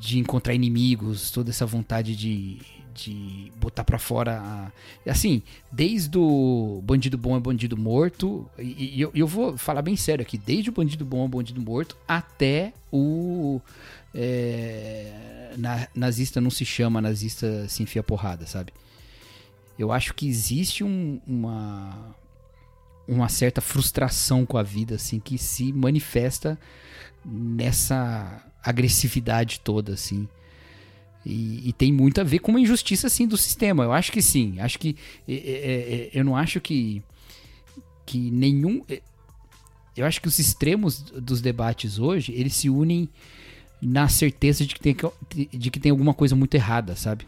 [0.00, 2.58] de encontrar inimigos, toda essa vontade de,
[2.96, 4.40] de botar para fora.
[4.40, 5.10] A...
[5.10, 9.96] Assim, desde o bandido bom é bandido morto, e, e eu, eu, vou falar bem
[9.96, 13.60] sério aqui, desde o bandido bom é bandido morto até o.
[14.14, 18.72] É, na, nazista não se chama, nazista se enfia porrada, sabe?
[19.78, 22.14] Eu acho que existe um, uma
[23.08, 26.58] uma certa frustração com a vida, assim, que se manifesta
[27.24, 30.28] nessa agressividade toda, assim.
[31.28, 33.82] E, e, tem muito a ver com uma injustiça, assim, do sistema.
[33.82, 34.60] Eu acho que sim.
[34.60, 34.96] Acho que.
[35.26, 37.02] É, é, é, eu não acho que.
[38.06, 38.84] Que nenhum.
[38.88, 39.02] É,
[39.96, 43.08] eu acho que os extremos dos debates hoje, eles se unem
[43.82, 44.96] na certeza de que tem,
[45.52, 47.26] de que tem alguma coisa muito errada, sabe?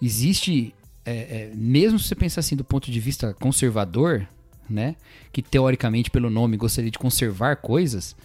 [0.00, 0.74] Existe
[1.04, 4.26] é, é, mesmo se você pensar assim do ponto de vista conservador,
[4.68, 4.96] né,
[5.32, 8.16] que teoricamente pelo nome gostaria de conservar coisas,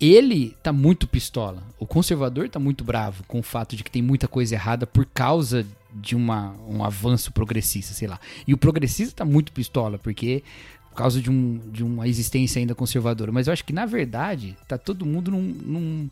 [0.00, 1.62] ele tá muito pistola.
[1.78, 5.06] O conservador tá muito bravo com o fato de que tem muita coisa errada por
[5.06, 8.20] causa de uma, um avanço progressista, sei lá.
[8.46, 10.42] E o progressista tá muito pistola, porque
[10.90, 13.32] por causa de, um, de uma existência ainda conservadora.
[13.32, 16.10] Mas eu acho que, na verdade, tá todo mundo num, num,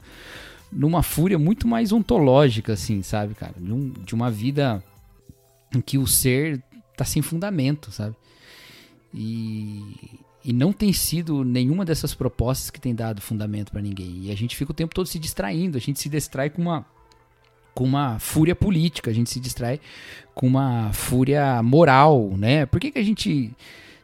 [0.72, 3.54] numa fúria muito mais ontológica, assim, sabe, cara?
[3.58, 4.82] De, um, de uma vida
[5.74, 6.62] em que o ser
[6.96, 8.14] tá sem fundamento, sabe?
[9.12, 14.24] E, e não tem sido nenhuma dessas propostas que tem dado fundamento para ninguém.
[14.24, 16.84] E a gente fica o tempo todo se distraindo, a gente se distrai com uma
[17.74, 19.80] com uma fúria política, a gente se distrai
[20.32, 22.66] com uma fúria moral, né?
[22.66, 23.50] Por que, que a gente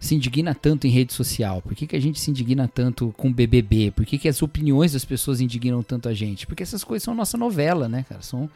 [0.00, 1.62] se indigna tanto em rede social?
[1.62, 3.92] Por que, que a gente se indigna tanto com BBB?
[3.92, 6.46] Por que, que as opiniões das pessoas indignam tanto a gente?
[6.48, 8.22] Porque essas coisas são nossa novela, né, cara?
[8.22, 8.50] São...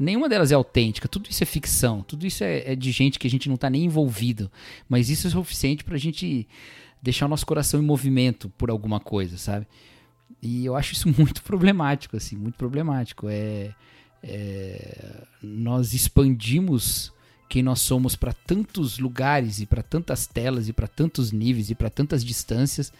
[0.00, 3.26] Nenhuma delas é autêntica, tudo isso é ficção, tudo isso é, é de gente que
[3.28, 4.50] a gente não tá nem envolvido.
[4.88, 6.48] Mas isso é suficiente pra gente
[7.06, 9.66] deixar o nosso coração em movimento por alguma coisa, sabe?
[10.42, 13.28] E eu acho isso muito problemático, assim, muito problemático.
[13.28, 13.72] É,
[14.22, 17.12] é nós expandimos
[17.48, 21.74] quem nós somos para tantos lugares e para tantas telas e para tantos níveis e
[21.76, 22.92] para tantas distâncias.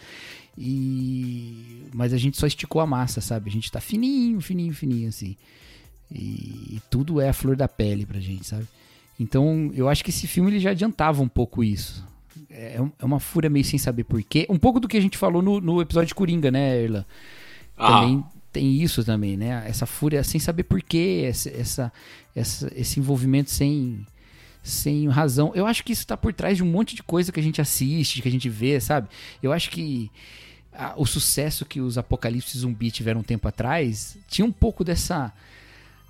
[0.57, 3.51] E mas a gente só esticou a massa, sabe?
[3.51, 5.37] A gente tá fininho, fininho, fininho assim.
[6.11, 8.69] E, e tudo é a flor da pele pra gente, sabe?
[9.19, 12.07] Então, eu acho que esse filme ele já adiantava um pouco isso.
[12.59, 14.47] É, é uma fúria meio sem saber porquê.
[14.49, 17.07] Um pouco do que a gente falou no, no episódio de Coringa, né, Erla?
[17.77, 18.01] Ah.
[18.01, 19.63] Também tem isso também, né?
[19.69, 21.93] Essa fúria sem saber porquê, essa, essa,
[22.35, 24.07] essa, esse envolvimento sem,
[24.63, 25.53] sem razão.
[25.55, 27.61] Eu acho que isso está por trás de um monte de coisa que a gente
[27.61, 29.09] assiste, que a gente vê, sabe?
[29.43, 30.11] Eu acho que
[30.73, 35.31] a, o sucesso que os Apocalipse Zumbi tiveram um tempo atrás tinha um pouco dessa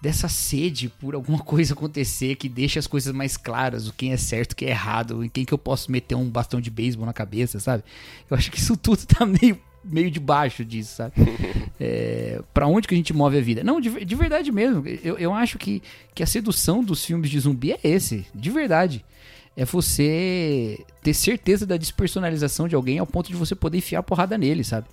[0.07, 4.17] dessa sede por alguma coisa acontecer que deixa as coisas mais claras, o quem é
[4.17, 7.05] certo, o que é errado, em quem que eu posso meter um bastão de beisebol
[7.05, 7.83] na cabeça, sabe?
[8.31, 11.15] Eu acho que isso tudo tá meio meio debaixo disso, sabe?
[11.79, 13.63] É, para onde que a gente move a vida?
[13.63, 14.83] Não, de, de verdade mesmo.
[15.05, 15.83] Eu, eu acho que,
[16.15, 19.05] que a sedução dos filmes de zumbi é esse, de verdade.
[19.55, 24.03] É você ter certeza da despersonalização de alguém ao ponto de você poder enfiar a
[24.03, 24.87] porrada nele, sabe?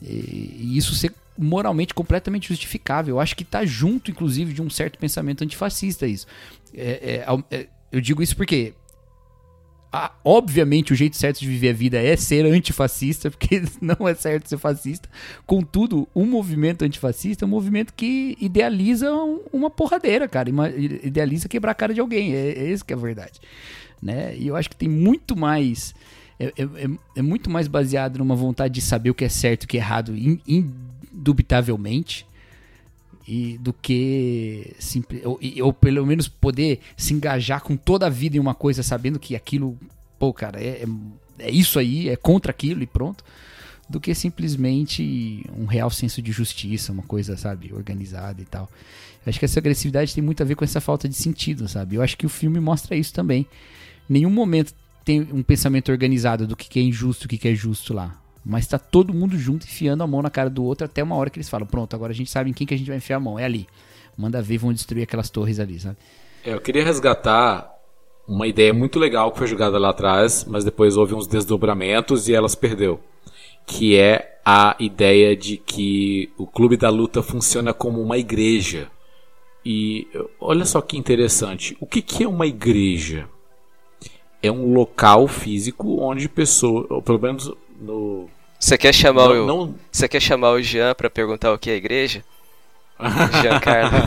[0.00, 3.16] E, isso ser moralmente completamente justificável.
[3.16, 6.26] Eu acho que tá junto, inclusive, de um certo pensamento antifascista isso.
[6.74, 8.74] É, é, é eu digo isso porque
[10.24, 14.48] obviamente o jeito certo de viver a vida é ser antifascista, porque não é certo
[14.48, 15.08] ser fascista.
[15.46, 19.10] Contudo, um movimento antifascista é um movimento que idealiza
[19.52, 20.48] uma porradeira, cara.
[20.48, 22.34] Idealiza quebrar a cara de alguém.
[22.34, 23.40] É, é isso que é a verdade.
[24.00, 24.34] Né?
[24.36, 25.94] E eu acho que tem muito mais.
[26.38, 29.62] É, é, é, é muito mais baseado numa vontade de saber o que é certo
[29.62, 30.14] e o que é errado,
[30.46, 32.26] indubitavelmente
[33.26, 34.74] e do que
[35.24, 39.18] ou, ou, pelo menos poder se engajar com toda a vida em uma coisa sabendo
[39.18, 39.78] que aquilo,
[40.18, 40.86] pô, cara, é, é,
[41.38, 43.24] é isso aí, é contra aquilo e pronto,
[43.88, 48.68] do que simplesmente um real senso de justiça, uma coisa, sabe, organizada e tal.
[49.24, 51.96] Eu acho que essa agressividade tem muito a ver com essa falta de sentido, sabe?
[51.96, 53.46] Eu acho que o filme mostra isso também.
[54.08, 54.74] Nenhum momento
[55.04, 58.18] tem um pensamento organizado do que é injusto, o que é justo lá.
[58.44, 61.30] Mas tá todo mundo junto enfiando a mão na cara do outro até uma hora
[61.30, 63.16] que eles falam: pronto, agora a gente sabe em quem que a gente vai enfiar
[63.16, 63.38] a mão.
[63.38, 63.68] É ali.
[64.16, 65.96] Manda ver, vão destruir aquelas torres ali, sabe?
[66.44, 67.72] É, eu queria resgatar
[68.26, 72.34] uma ideia muito legal que foi jogada lá atrás, mas depois houve uns desdobramentos e
[72.34, 73.00] elas perdeu.
[73.66, 78.90] Que é a ideia de que o clube da luta funciona como uma igreja.
[79.64, 80.08] E
[80.40, 81.76] olha só que interessante.
[81.80, 83.28] O que, que é uma igreja?
[84.42, 88.28] É um local físico onde pessoas, ou pelo menos no.
[88.58, 89.46] Você quer chamar não, o.
[89.46, 89.74] Não...
[89.90, 92.24] Você quer chamar o Jean para perguntar o que é a igreja?
[93.42, 94.02] Jean Carlos.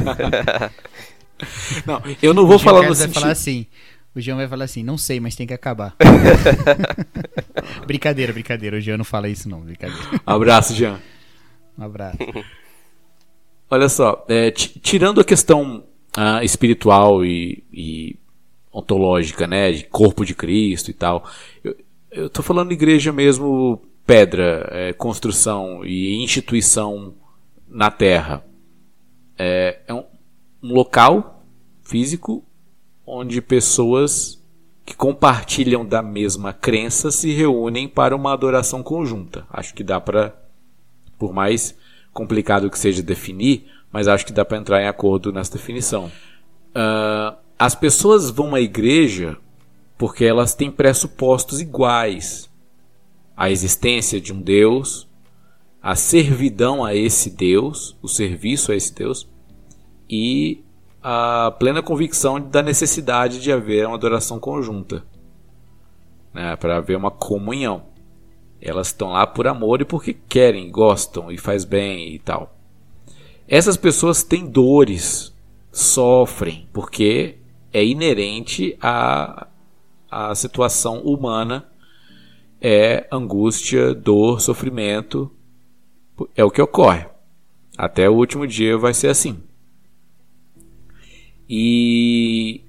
[1.86, 3.14] não, eu não vou falar no sentido.
[3.14, 3.66] Vai falar assim.
[4.16, 5.94] O Jean vai falar assim, não sei, mas tem que acabar.
[7.86, 8.78] brincadeira, brincadeira.
[8.78, 9.60] O Jean não fala isso, não.
[9.60, 10.22] Brincadeira.
[10.26, 11.02] Abraço, Jean.
[11.78, 12.18] Um abraço.
[13.70, 15.84] Olha só, é, tirando a questão
[16.16, 18.16] ah, espiritual e, e,
[18.76, 21.26] ontológica, né, de corpo de Cristo e tal,
[21.64, 21.76] eu,
[22.12, 27.14] eu estou falando igreja mesmo, pedra, é, construção e instituição
[27.68, 28.46] na terra.
[29.38, 30.04] É, é um,
[30.62, 31.44] um, local
[31.84, 32.44] físico
[33.06, 34.42] onde pessoas
[34.86, 39.48] que compartilham da mesma crença se reúnem para uma adoração conjunta.
[39.50, 40.36] Acho que dá para,
[41.18, 41.76] por mais
[42.14, 46.12] complicado que seja definir, mas acho que dá para entrar em acordo nessa definição.
[46.76, 49.38] Uh, as pessoas vão à igreja
[49.98, 52.50] porque elas têm pressupostos iguais.
[53.36, 55.08] A existência de um Deus,
[55.82, 59.28] a servidão a esse Deus, o serviço a esse Deus,
[60.10, 60.64] e
[61.02, 65.06] a plena convicção da necessidade de haver uma adoração conjunta,
[66.34, 67.84] né, para haver uma comunhão.
[68.62, 72.58] Elas estão lá por amor e porque querem, gostam e faz bem e tal.
[73.48, 75.34] Essas pessoas têm dores,
[75.72, 77.38] sofrem, porque
[77.76, 79.48] é inerente à,
[80.10, 81.68] à situação humana
[82.62, 85.30] é angústia, dor, sofrimento,
[86.34, 87.06] é o que ocorre.
[87.78, 89.44] Até o último dia vai ser assim.
[91.50, 92.62] E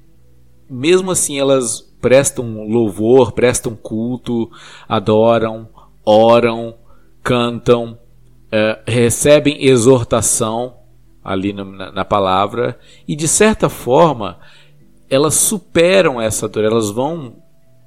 [0.68, 4.50] mesmo assim elas prestam louvor, prestam culto,
[4.88, 5.68] adoram,
[6.04, 6.74] oram,
[7.22, 7.96] cantam,
[8.50, 10.78] é, recebem exortação
[11.26, 14.38] ali na, na, palavra e de certa forma
[15.08, 17.36] elas superam essa dor, elas vão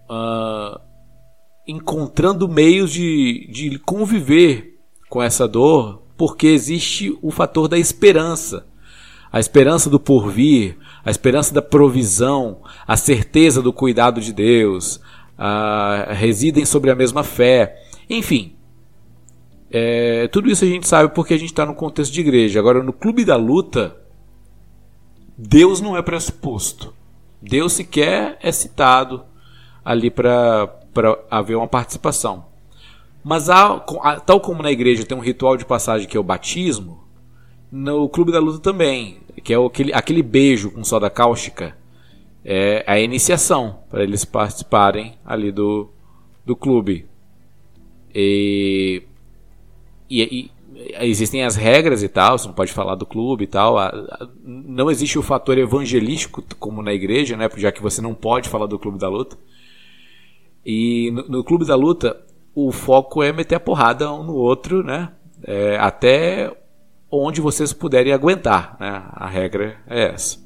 [0.10, 0.80] uh,
[1.68, 8.68] encontrando meios de, de conviver com essa dor porque existe o fator da esperança
[9.32, 15.00] a esperança do porvir, a esperança da provisão, a certeza do cuidado de Deus,
[16.10, 17.82] residem sobre a mesma fé.
[18.10, 18.56] Enfim,
[19.72, 22.60] é, tudo isso a gente sabe porque a gente está no contexto de igreja.
[22.60, 23.96] Agora, no clube da luta,
[25.38, 26.94] Deus não é pressuposto.
[27.42, 29.24] Deus sequer é citado
[29.84, 30.70] ali para
[31.30, 32.46] haver uma participação.
[33.24, 33.80] Mas há,
[34.26, 37.04] tal como na igreja tem um ritual de passagem que é o batismo,
[37.72, 41.78] no Clube da Luta também, que é aquele, aquele beijo com soda cáustica,
[42.44, 45.90] é a iniciação para eles participarem ali do,
[46.46, 47.08] do clube.
[48.14, 49.04] E,
[50.10, 50.50] e,
[51.02, 53.76] existem as regras e tal, você não pode falar do clube e tal.
[54.44, 57.50] Não existe o fator evangelístico como na igreja, né?
[57.58, 59.38] Já que você não pode falar do clube da luta.
[60.66, 62.20] E no, no clube da luta,
[62.56, 65.12] o foco é meter a porrada um no outro, né?
[65.44, 66.52] É, até
[67.12, 68.78] onde vocês puderem aguentar.
[68.80, 69.04] Né?
[69.14, 70.38] A regra é essa.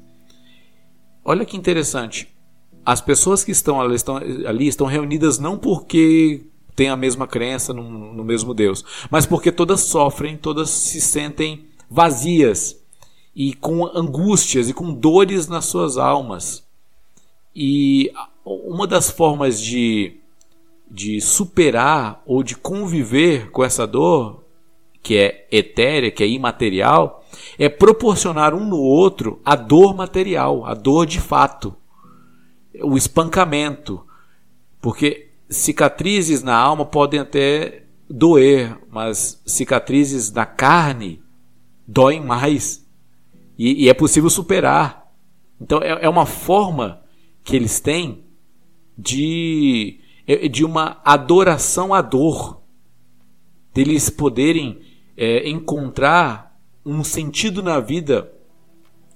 [1.24, 2.28] Olha que interessante.
[2.84, 7.72] As pessoas que estão ali estão, ali estão reunidas não porque têm a mesma crença
[7.72, 12.80] no, no mesmo Deus, mas porque todas sofrem, todas se sentem vazias
[13.34, 16.64] e com angústias e com dores nas suas almas.
[17.54, 18.12] E
[18.44, 20.16] uma das formas de,
[20.90, 24.42] de superar ou de conviver com essa dor
[25.02, 27.24] que é etérea, que é imaterial,
[27.58, 31.76] é proporcionar um no outro a dor material, a dor de fato,
[32.82, 34.02] o espancamento.
[34.80, 41.22] Porque cicatrizes na alma podem até doer, mas cicatrizes na carne
[41.86, 42.86] doem mais.
[43.58, 45.12] E, e é possível superar.
[45.60, 47.02] Então é, é uma forma
[47.42, 48.24] que eles têm
[48.96, 50.00] de,
[50.50, 52.62] de uma adoração à dor,
[53.72, 54.80] deles poderem
[55.16, 58.32] é, encontrar um sentido na vida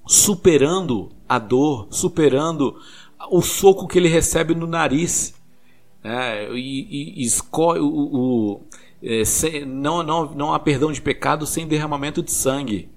[0.07, 2.77] superando a dor, superando
[3.31, 5.35] o soco que ele recebe no nariz.
[6.03, 6.53] Né?
[6.55, 8.61] E, e, escolhe o, o
[9.03, 12.89] é, sem, não, não, não há perdão de pecado sem derramamento de sangue.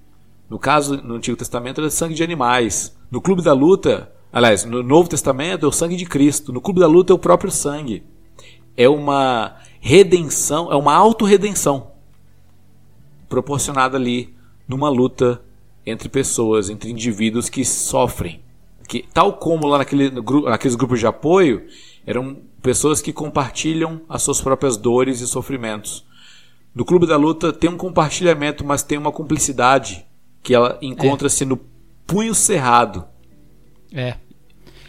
[0.49, 2.95] No caso, no Antigo Testamento, era sangue de animais.
[3.09, 6.51] No Clube da Luta, aliás, no Novo Testamento é o sangue de Cristo.
[6.51, 8.03] No Clube da Luta é o próprio sangue.
[8.75, 11.91] É uma redenção, é uma autorredenção
[13.29, 14.35] proporcionada ali
[14.67, 15.41] numa luta
[15.85, 18.41] entre pessoas, entre indivíduos que sofrem.
[18.87, 20.11] Que, tal como lá naquele,
[20.45, 21.65] naqueles grupos de apoio,
[22.05, 26.05] eram pessoas que compartilham as suas próprias dores e sofrimentos.
[26.73, 30.05] No Clube da Luta tem um compartilhamento, mas tem uma cumplicidade
[30.41, 31.47] que ela encontra-se é.
[31.47, 31.57] no
[32.07, 33.05] punho cerrado.
[33.91, 34.15] É.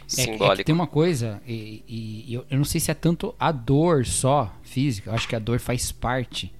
[0.06, 0.44] Simbólico.
[0.44, 3.34] É, é que tem uma coisa, e, e eu, eu, não sei se é tanto
[3.38, 6.52] a dor só física, eu acho que a dor faz parte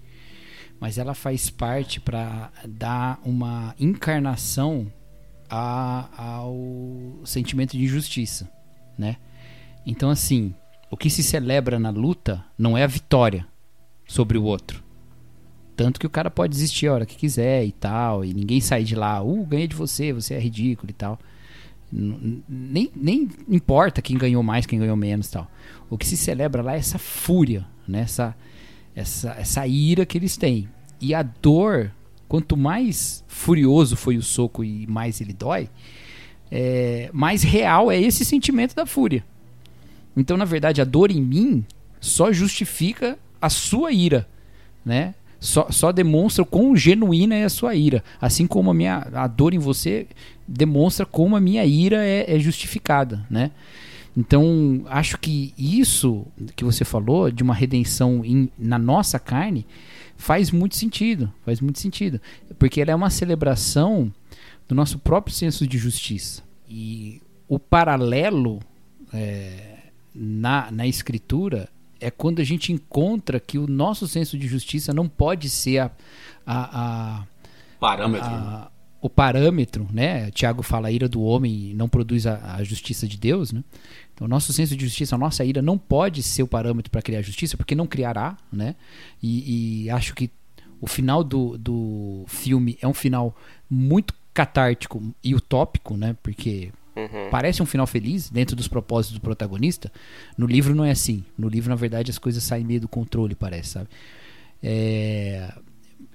[0.82, 4.92] mas ela faz parte para dar uma encarnação
[5.48, 8.50] a, ao sentimento de injustiça,
[8.98, 9.16] né?
[9.86, 10.52] Então assim,
[10.92, 13.46] o que se celebra na luta não é a vitória
[14.06, 14.84] sobre o outro.
[15.74, 18.84] Tanto que o cara pode desistir a hora que quiser e tal, e ninguém sai
[18.84, 21.18] de lá, uh, ganhei de você, você é ridículo e tal.
[21.90, 25.50] Nem, nem importa quem ganhou mais, quem ganhou menos tal.
[25.88, 28.02] O que se celebra lá é essa fúria, né?
[28.02, 28.36] essa,
[28.94, 30.68] essa, essa ira que eles têm.
[31.00, 31.90] E a dor,
[32.28, 35.70] quanto mais furioso foi o soco e mais ele dói,
[36.50, 39.24] é, mais real é esse sentimento da fúria.
[40.16, 41.64] Então, na verdade, a dor em mim
[42.00, 44.28] só justifica a sua ira,
[44.84, 45.14] né?
[45.40, 48.04] Só, só demonstra quão genuína é a sua ira.
[48.20, 50.06] Assim como a, minha, a dor em você
[50.46, 53.50] demonstra como a minha ira é, é justificada, né?
[54.16, 59.66] Então, acho que isso que você falou, de uma redenção em, na nossa carne,
[60.16, 61.32] faz muito sentido.
[61.44, 62.20] Faz muito sentido.
[62.58, 64.12] Porque ela é uma celebração
[64.68, 66.42] do nosso próprio senso de justiça.
[66.68, 68.60] E o paralelo
[69.12, 69.71] é,
[70.14, 71.68] na, na escritura
[72.00, 75.90] é quando a gente encontra que o nosso senso de justiça não pode ser a,
[76.44, 77.26] a, a
[77.78, 78.28] parâmetro.
[78.28, 80.30] A, o parâmetro, né?
[80.30, 83.62] Tiago fala a ira do homem não produz a, a, justiça de Deus, né?
[84.14, 87.02] Então, o nosso senso de justiça, a nossa ira não pode ser o parâmetro para
[87.02, 88.76] criar justiça, porque não criará, né?
[89.22, 90.30] E, e acho que
[90.80, 93.36] o final do, do filme é um final
[93.68, 96.16] muito catártico e utópico, né?
[96.22, 97.30] Porque Uhum.
[97.30, 99.90] Parece um final feliz dentro dos propósitos do protagonista.
[100.36, 101.24] No livro não é assim.
[101.36, 103.88] No livro, na verdade, as coisas saem meio do controle, parece, sabe?
[104.62, 105.52] É...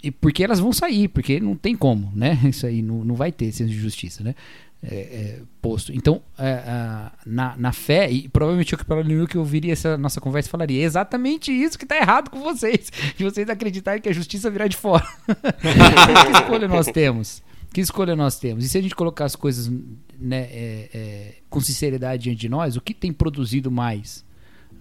[0.03, 2.39] E porque elas vão sair, porque não tem como, né?
[2.45, 4.35] Isso aí não, não vai ter senso de justiça, né?
[4.83, 5.91] É, é, posto.
[5.91, 10.49] Então, é, na, na fé, e provavelmente o que que eu ouviria essa nossa conversa
[10.49, 14.51] falaria: é exatamente isso que está errado com vocês, de vocês acreditarem que a justiça
[14.51, 15.03] virá de fora.
[15.25, 17.41] que escolha nós temos?
[17.77, 18.65] Que escolha nós temos?
[18.65, 19.67] E se a gente colocar as coisas
[20.19, 24.25] né, é, é, com sinceridade diante de nós, o que tem produzido mais?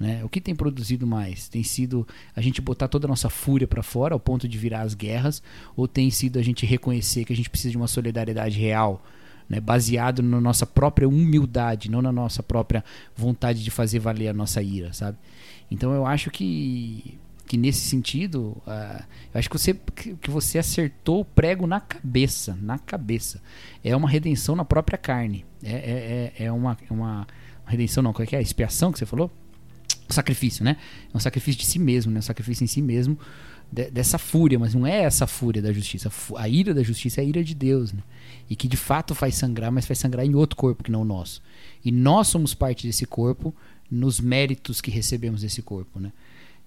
[0.00, 0.24] Né?
[0.24, 1.46] O que tem produzido mais?
[1.46, 4.80] Tem sido a gente botar toda a nossa fúria para fora ao ponto de virar
[4.80, 5.42] as guerras?
[5.76, 9.04] Ou tem sido a gente reconhecer que a gente precisa de uma solidariedade real?
[9.46, 12.82] Né, baseado na nossa própria humildade, não na nossa própria
[13.14, 15.18] vontade de fazer valer a nossa ira, sabe?
[15.70, 19.74] Então eu acho que que nesse sentido, uh, eu acho que você,
[20.20, 23.40] que você acertou o prego na cabeça, na cabeça.
[23.84, 25.44] É uma redenção na própria carne.
[25.62, 27.26] É, é, é, é uma, uma
[27.64, 28.42] redenção, não, qual é que é?
[28.42, 29.30] Expiação que você falou?
[30.08, 30.76] Sacrifício, né?
[31.12, 32.18] É um sacrifício de si mesmo, né?
[32.18, 33.18] Um sacrifício em si mesmo
[33.70, 36.10] de, dessa fúria, mas não é essa fúria da justiça.
[36.36, 38.02] A ira da justiça é a ira de Deus, né?
[38.50, 41.04] E que de fato faz sangrar, mas faz sangrar em outro corpo que não o
[41.04, 41.42] nosso.
[41.84, 43.54] E nós somos parte desse corpo
[43.88, 46.12] nos méritos que recebemos desse corpo, né?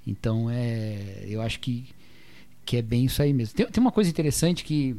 [0.05, 1.89] Então é, eu acho que,
[2.65, 3.55] que é bem isso aí mesmo.
[3.55, 4.95] Tem, tem uma coisa interessante que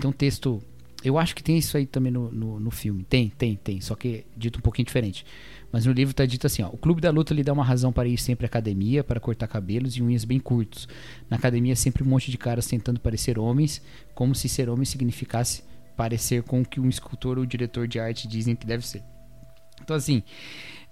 [0.00, 0.62] tem um texto,
[1.02, 3.04] eu acho que tem isso aí também no, no, no filme.
[3.04, 5.24] Tem, tem, tem, só que dito um pouquinho diferente.
[5.72, 7.92] Mas no livro está dito assim: ó, o clube da luta lhe dá uma razão
[7.92, 10.88] para ir sempre à academia, para cortar cabelos e unhas bem curtos.
[11.28, 13.82] Na academia, sempre um monte de caras tentando parecer homens,
[14.14, 15.62] como se ser homem significasse
[15.96, 19.02] parecer com o que um escultor ou diretor de arte dizem que deve ser.
[19.82, 20.22] Então, assim,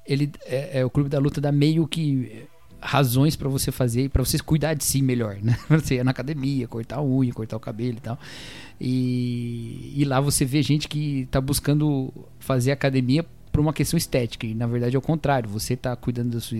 [0.06, 2.46] ele é, é, o clube da luta dá meio que
[2.80, 5.58] razões para você fazer, para você cuidar de si melhor, né?
[5.70, 8.18] Você ir na academia, cortar a unha, cortar o cabelo e tal.
[8.80, 14.46] E, e lá você vê gente que tá buscando fazer academia por uma questão estética.
[14.46, 15.48] E na verdade é o contrário.
[15.50, 16.58] Você tá cuidando sua,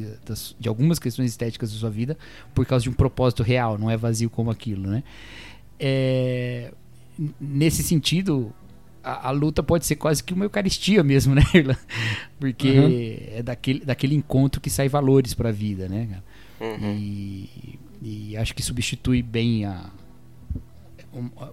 [0.59, 2.17] de algumas questões estéticas da sua vida
[2.55, 5.03] por causa de um propósito real, não é vazio como aquilo, né?
[5.79, 6.73] É,
[7.41, 8.53] nesse sentido,
[9.05, 11.79] a, a, luta pode ser quase que uma eucaristia mesmo, né, Irla?
[12.41, 13.39] Porque uhum.
[13.39, 16.23] é daquele, daquele encontro que sai valores para a vida, né?
[16.61, 16.97] Uhum.
[16.97, 19.91] E, e, acho que substitui bem a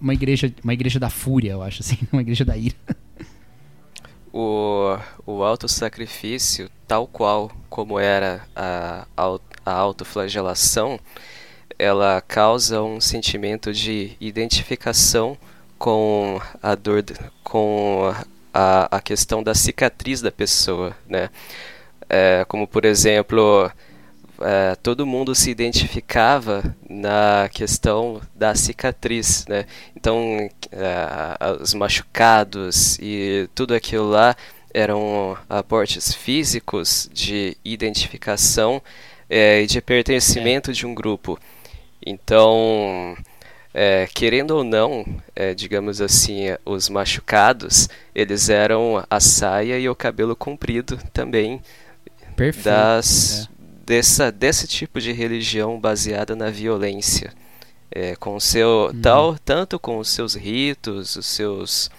[0.00, 2.76] uma igreja, uma igreja da fúria, eu acho assim, uma igreja da ira.
[4.32, 4.96] O,
[5.26, 9.06] o auto-sacrifício, tal qual como era a,
[9.64, 10.98] a autoflagelação,
[11.78, 15.36] ela causa um sentimento de identificação
[15.82, 17.02] com a dor,
[17.42, 18.14] com
[18.54, 21.28] a, a questão da cicatriz da pessoa, né?
[22.08, 23.68] É, como por exemplo,
[24.40, 29.66] é, todo mundo se identificava na questão da cicatriz, né?
[29.96, 34.36] Então, é, os machucados e tudo aquilo lá
[34.72, 38.80] eram aportes físicos de identificação
[39.28, 41.36] é, e de pertencimento de um grupo.
[42.06, 43.16] Então,
[43.74, 45.04] é, querendo ou não,
[45.34, 51.60] é, digamos assim, os machucados, eles eram a saia e o cabelo comprido também
[52.36, 53.48] Perfeito, das, é.
[53.86, 57.32] dessa, desse tipo de religião baseada na violência.
[57.94, 59.00] É, com seu hum.
[59.02, 61.90] tal tanto com os seus ritos os seus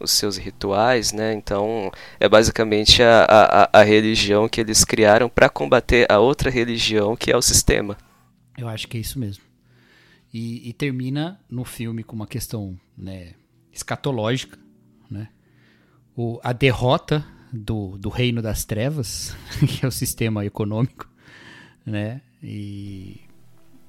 [0.00, 5.48] os seus rituais né então é basicamente a, a, a religião que eles criaram para
[5.48, 7.96] combater a outra religião que é o sistema
[8.58, 9.45] eu acho que é isso mesmo
[10.32, 13.34] e, e, termina no filme com uma questão né,
[13.72, 14.58] escatológica,
[15.10, 15.28] né?
[16.16, 21.08] O, a derrota do, do reino das trevas, que é o sistema econômico,
[21.84, 22.20] né?
[22.42, 23.20] E,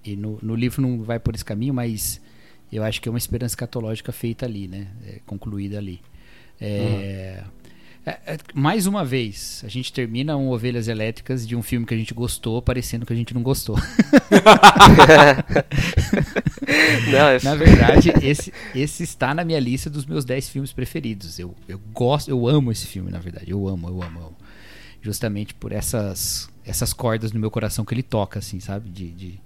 [0.04, 2.22] e no, no livro não vai por esse caminho, mas
[2.72, 4.88] eu acho que é uma esperança escatológica feita ali, né?
[5.06, 6.02] É, concluída ali.
[6.60, 7.52] É, uhum.
[8.08, 11.94] É, é, mais uma vez, a gente termina um Ovelhas Elétricas de um filme que
[11.94, 13.76] a gente gostou, parecendo que a gente não gostou.
[17.12, 17.44] não, é...
[17.44, 21.38] Na verdade, esse, esse está na minha lista dos meus 10 filmes preferidos.
[21.38, 23.52] Eu, eu gosto, eu amo esse filme, na verdade.
[23.52, 24.20] Eu amo, eu amo.
[24.20, 24.38] Eu amo.
[25.02, 28.90] Justamente por essas, essas cordas no meu coração que ele toca, assim, sabe?
[28.90, 29.38] De, de,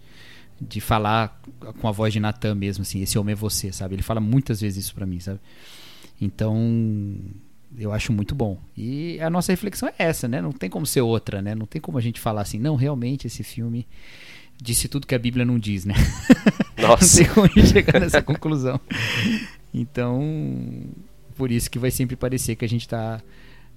[0.61, 1.41] de falar
[1.79, 3.95] com a voz de Natan mesmo, assim, esse homem é você, sabe?
[3.95, 5.39] Ele fala muitas vezes isso para mim, sabe?
[6.21, 6.55] Então,
[7.77, 8.59] eu acho muito bom.
[8.75, 10.41] E a nossa reflexão é essa, né?
[10.41, 11.55] Não tem como ser outra, né?
[11.55, 13.87] Não tem como a gente falar assim, não, realmente esse filme
[14.61, 15.95] disse tudo que a Bíblia não diz, né?
[16.77, 17.05] Nossa.
[17.05, 18.79] não tem como a gente chegar nessa conclusão.
[19.73, 20.21] Então,
[21.35, 23.21] por isso que vai sempre parecer que a gente está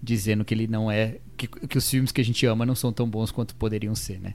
[0.02, 2.92] dizendo que ele não é que, que os filmes que a gente ama não são
[2.92, 4.34] tão bons quanto poderiam ser, né?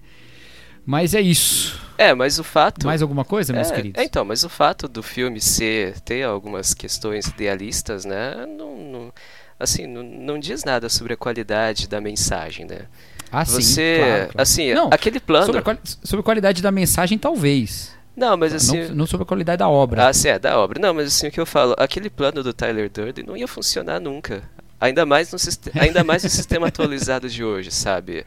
[0.86, 1.80] Mas é isso.
[1.98, 2.88] É, mas o fato.
[2.88, 4.02] Mais alguma coisa, meus é, queridos?
[4.02, 8.46] É, então, mas o fato do filme ser ter algumas questões idealistas, né?
[8.48, 9.14] Não, não
[9.60, 12.84] assim, não, não diz nada sobre a qualidade da mensagem, né?
[13.32, 14.32] Ah, Você, sim, claro, claro.
[14.38, 15.46] assim, não, aquele plano.
[15.46, 17.92] Sobre a, quali sobre a qualidade da mensagem, talvez.
[18.16, 18.88] Não, mas assim.
[18.88, 20.08] Não, não, sobre a qualidade da obra.
[20.08, 20.80] Ah, sim, é, da obra.
[20.80, 24.00] Não, mas assim, o que eu falo, aquele plano do Tyler Durden não ia funcionar
[24.00, 24.44] nunca.
[24.82, 25.38] Ainda mais no,
[25.80, 28.26] ainda mais no sistema atualizado de hoje, sabe?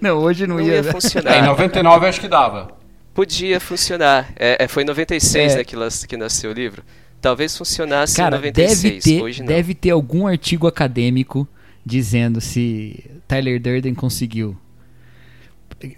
[0.00, 1.34] Não, hoje não, não ia, ia funcionar.
[1.34, 2.72] É, em 99 acho que dava.
[3.12, 4.32] Podia funcionar.
[4.36, 5.56] É, é foi em 96 é.
[5.58, 5.76] né, que,
[6.08, 6.82] que nasceu o livro.
[7.24, 9.46] Talvez funcionasse Cara, em 96, deve ter, hoje não.
[9.46, 11.48] Deve ter algum artigo acadêmico
[11.84, 14.54] dizendo se Tyler Durden conseguiu.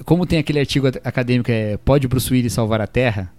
[0.04, 3.32] Como tem aquele artigo acadêmico é Pode Bruce Willis salvar a Terra?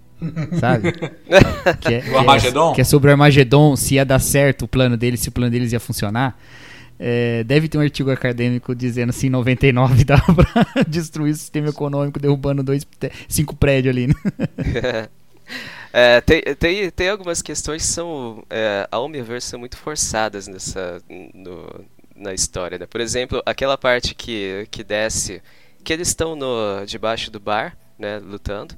[0.60, 0.92] Sabe?
[1.80, 2.66] que é, o Armagedon?
[2.66, 5.30] Que é, que é sobre o Armagedon, se ia dar certo o plano deles, se
[5.30, 6.38] o plano deles ia funcionar.
[7.00, 11.70] É, deve ter um artigo acadêmico dizendo se em 99 dá pra destruir o sistema
[11.70, 12.86] econômico derrubando dois,
[13.30, 14.08] cinco prédios ali.
[14.08, 14.16] Né?
[15.94, 20.48] É, tem, tem, tem algumas questões que são, é, ao meu ver, são muito forçadas
[20.48, 21.02] nessa,
[21.34, 21.86] no,
[22.16, 22.78] na história.
[22.78, 22.86] Né?
[22.86, 25.42] Por exemplo, aquela parte que, que desce,
[25.84, 28.76] que eles estão no, debaixo do bar, né, lutando,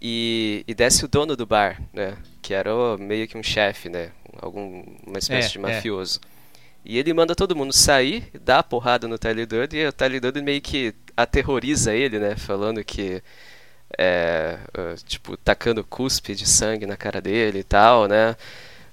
[0.00, 3.88] e, e desce o dono do bar, né, que era o, meio que um chefe,
[3.88, 4.10] né,
[4.40, 5.60] algum, uma espécie é, de é.
[5.60, 6.20] mafioso.
[6.82, 10.20] E ele manda todo mundo sair, dá a porrada no Tyler Durden, e o Tyler
[10.20, 13.22] Durden meio que aterroriza ele, né, falando que
[13.98, 18.36] é, uh, tipo, tacando cuspe de sangue na cara dele e tal, né?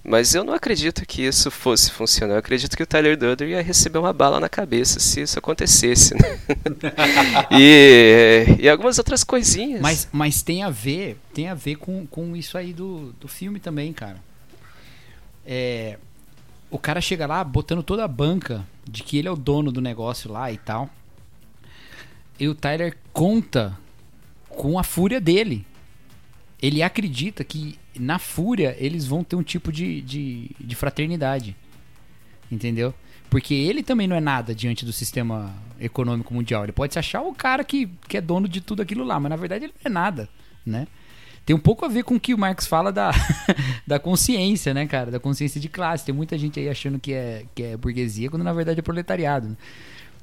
[0.09, 2.35] Mas eu não acredito que isso fosse funcionar.
[2.35, 6.13] Eu acredito que o Tyler Durden ia receber uma bala na cabeça se isso acontecesse.
[6.13, 6.39] Né?
[7.51, 9.81] e, e algumas outras coisinhas.
[9.81, 13.59] Mas, mas tem a ver, tem a ver com, com isso aí do, do filme
[13.59, 14.15] também, cara.
[15.45, 15.97] É,
[16.71, 19.81] o cara chega lá botando toda a banca de que ele é o dono do
[19.81, 20.89] negócio lá e tal.
[22.39, 23.77] E o Tyler conta
[24.57, 25.65] com a fúria dele.
[26.59, 31.55] Ele acredita que na fúria eles vão ter um tipo de, de, de fraternidade.
[32.51, 32.93] Entendeu?
[33.29, 36.63] Porque ele também não é nada diante do sistema econômico mundial.
[36.63, 39.29] Ele pode se achar o cara que, que é dono de tudo aquilo lá, mas
[39.29, 40.29] na verdade ele não é nada,
[40.65, 40.87] né?
[41.45, 43.11] Tem um pouco a ver com o que o Marx fala da,
[43.87, 45.11] da consciência, né, cara?
[45.11, 46.05] Da consciência de classe.
[46.05, 49.49] Tem muita gente aí achando que é, que é burguesia, quando na verdade é proletariado.
[49.49, 49.55] Né?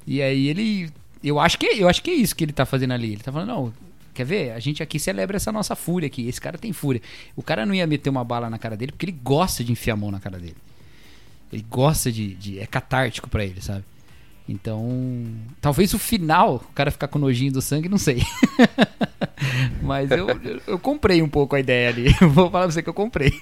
[0.05, 0.91] E aí ele.
[1.23, 3.13] Eu acho, que, eu acho que é isso que ele tá fazendo ali.
[3.13, 3.73] Ele tá falando, não,
[4.15, 4.51] Quer ver?
[4.53, 6.25] A gente aqui celebra essa nossa fúria aqui.
[6.25, 7.01] Esse cara tem fúria.
[7.35, 9.95] O cara não ia meter uma bala na cara dele porque ele gosta de enfiar
[9.95, 10.55] a mão na cara dele.
[11.51, 12.33] Ele gosta de.
[12.33, 13.83] de é catártico para ele, sabe?
[14.47, 15.25] Então.
[15.59, 18.21] Talvez o final, o cara ficar com nojinho do sangue, não sei.
[19.81, 20.27] Mas eu,
[20.67, 22.09] eu, comprei um pouco a ideia ali.
[22.21, 23.33] Vou falar pra você que eu comprei.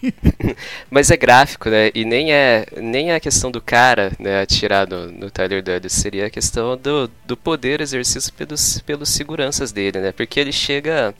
[0.89, 1.91] Mas é gráfico, né?
[1.93, 5.89] E nem é, nem é a questão do cara né, atirar no, no Tyler Durden.
[5.89, 10.11] Seria a questão do, do poder exercício pelos, pelos seguranças dele, né?
[10.11, 11.13] Porque ele chega.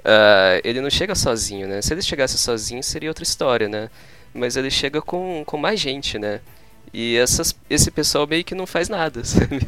[0.00, 1.82] Uh, ele não chega sozinho, né?
[1.82, 3.90] Se ele chegasse sozinho, seria outra história, né?
[4.32, 6.40] Mas ele chega com, com mais gente, né?
[6.92, 9.66] E essas, esse pessoal meio que não faz nada, sabe?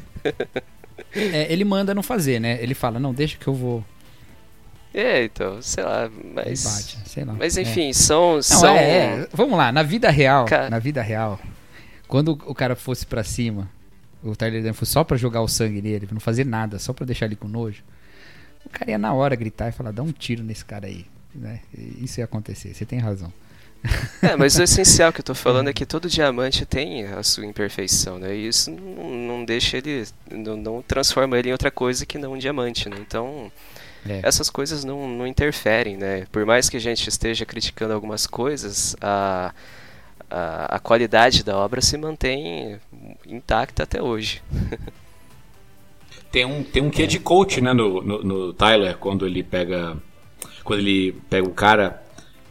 [1.14, 2.62] É, ele manda não fazer, né?
[2.62, 3.84] Ele fala, não, deixa que eu vou
[4.92, 6.64] é, então, sei lá, mas.
[6.64, 7.34] Bate, sei lá.
[7.34, 7.92] Mas enfim, é.
[7.92, 8.34] são.
[8.34, 8.76] Não, são...
[8.76, 10.68] É, é, vamos lá, na vida real, cara...
[10.68, 11.38] na vida real,
[12.08, 13.70] quando o cara fosse para cima,
[14.22, 16.92] o Tyler Durden fosse só para jogar o sangue nele, pra não fazer nada, só
[16.92, 17.84] para deixar ele com nojo,
[18.64, 21.06] o cara ia na hora gritar e falar, dá um tiro nesse cara aí.
[21.32, 21.60] Né?
[21.72, 23.32] Isso ia acontecer, você tem razão.
[24.22, 27.46] É, mas o essencial que eu tô falando é que todo diamante tem a sua
[27.46, 28.36] imperfeição, né?
[28.36, 30.06] E isso não, não deixa ele.
[30.30, 32.96] Não, não transforma ele em outra coisa que não um diamante, né?
[33.00, 33.50] Então.
[34.08, 34.20] É.
[34.22, 36.26] Essas coisas não, não interferem, né?
[36.32, 39.52] Por mais que a gente esteja criticando algumas coisas, a,
[40.30, 42.78] a, a qualidade da obra se mantém
[43.26, 44.42] intacta até hoje.
[46.30, 49.96] tem um, tem um quê de coach, né, no, no, no, Tyler, quando ele pega.
[50.64, 52.02] Quando ele pega o cara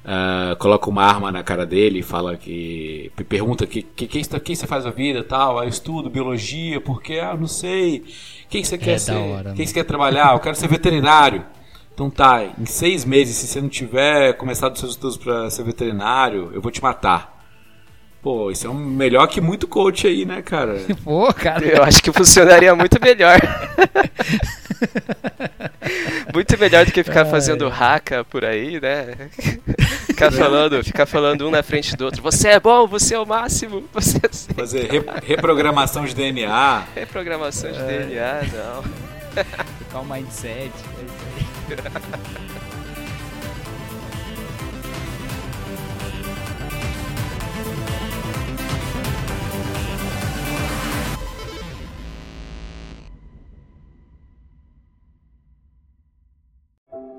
[0.10, 3.12] uh, coloca uma arma na cara dele e fala que.
[3.30, 5.60] pergunta que, que, que, que você faz a vida tal.
[5.60, 8.04] Aí estudo, biologia, porque, ah, não sei.
[8.50, 9.14] Quem você quer é ser?
[9.14, 10.34] Hora, quem você quer trabalhar?
[10.34, 11.46] Eu quero ser veterinário.
[11.94, 16.50] Então tá, em seis meses, se você não tiver começado seus estudos para ser veterinário,
[16.54, 17.39] eu vou te matar.
[18.22, 20.82] Pô, isso é um melhor que muito coach aí, né, cara?
[21.04, 21.66] Pô, cara.
[21.66, 23.40] Eu acho que funcionaria muito melhor.
[26.34, 29.30] muito melhor do que ficar fazendo haka por aí, né?
[30.06, 32.22] Ficar falando, ficar falando um na frente do outro.
[32.22, 33.86] Você é bom, você é o máximo.
[33.94, 34.54] Você é assim.
[34.54, 36.84] Fazer re reprogramação de DNA.
[36.94, 37.86] Reprogramação de é.
[37.86, 38.84] DNA, não.
[39.80, 40.72] Ficar o mindset.
[40.74, 41.16] É isso
[41.70, 42.59] aí.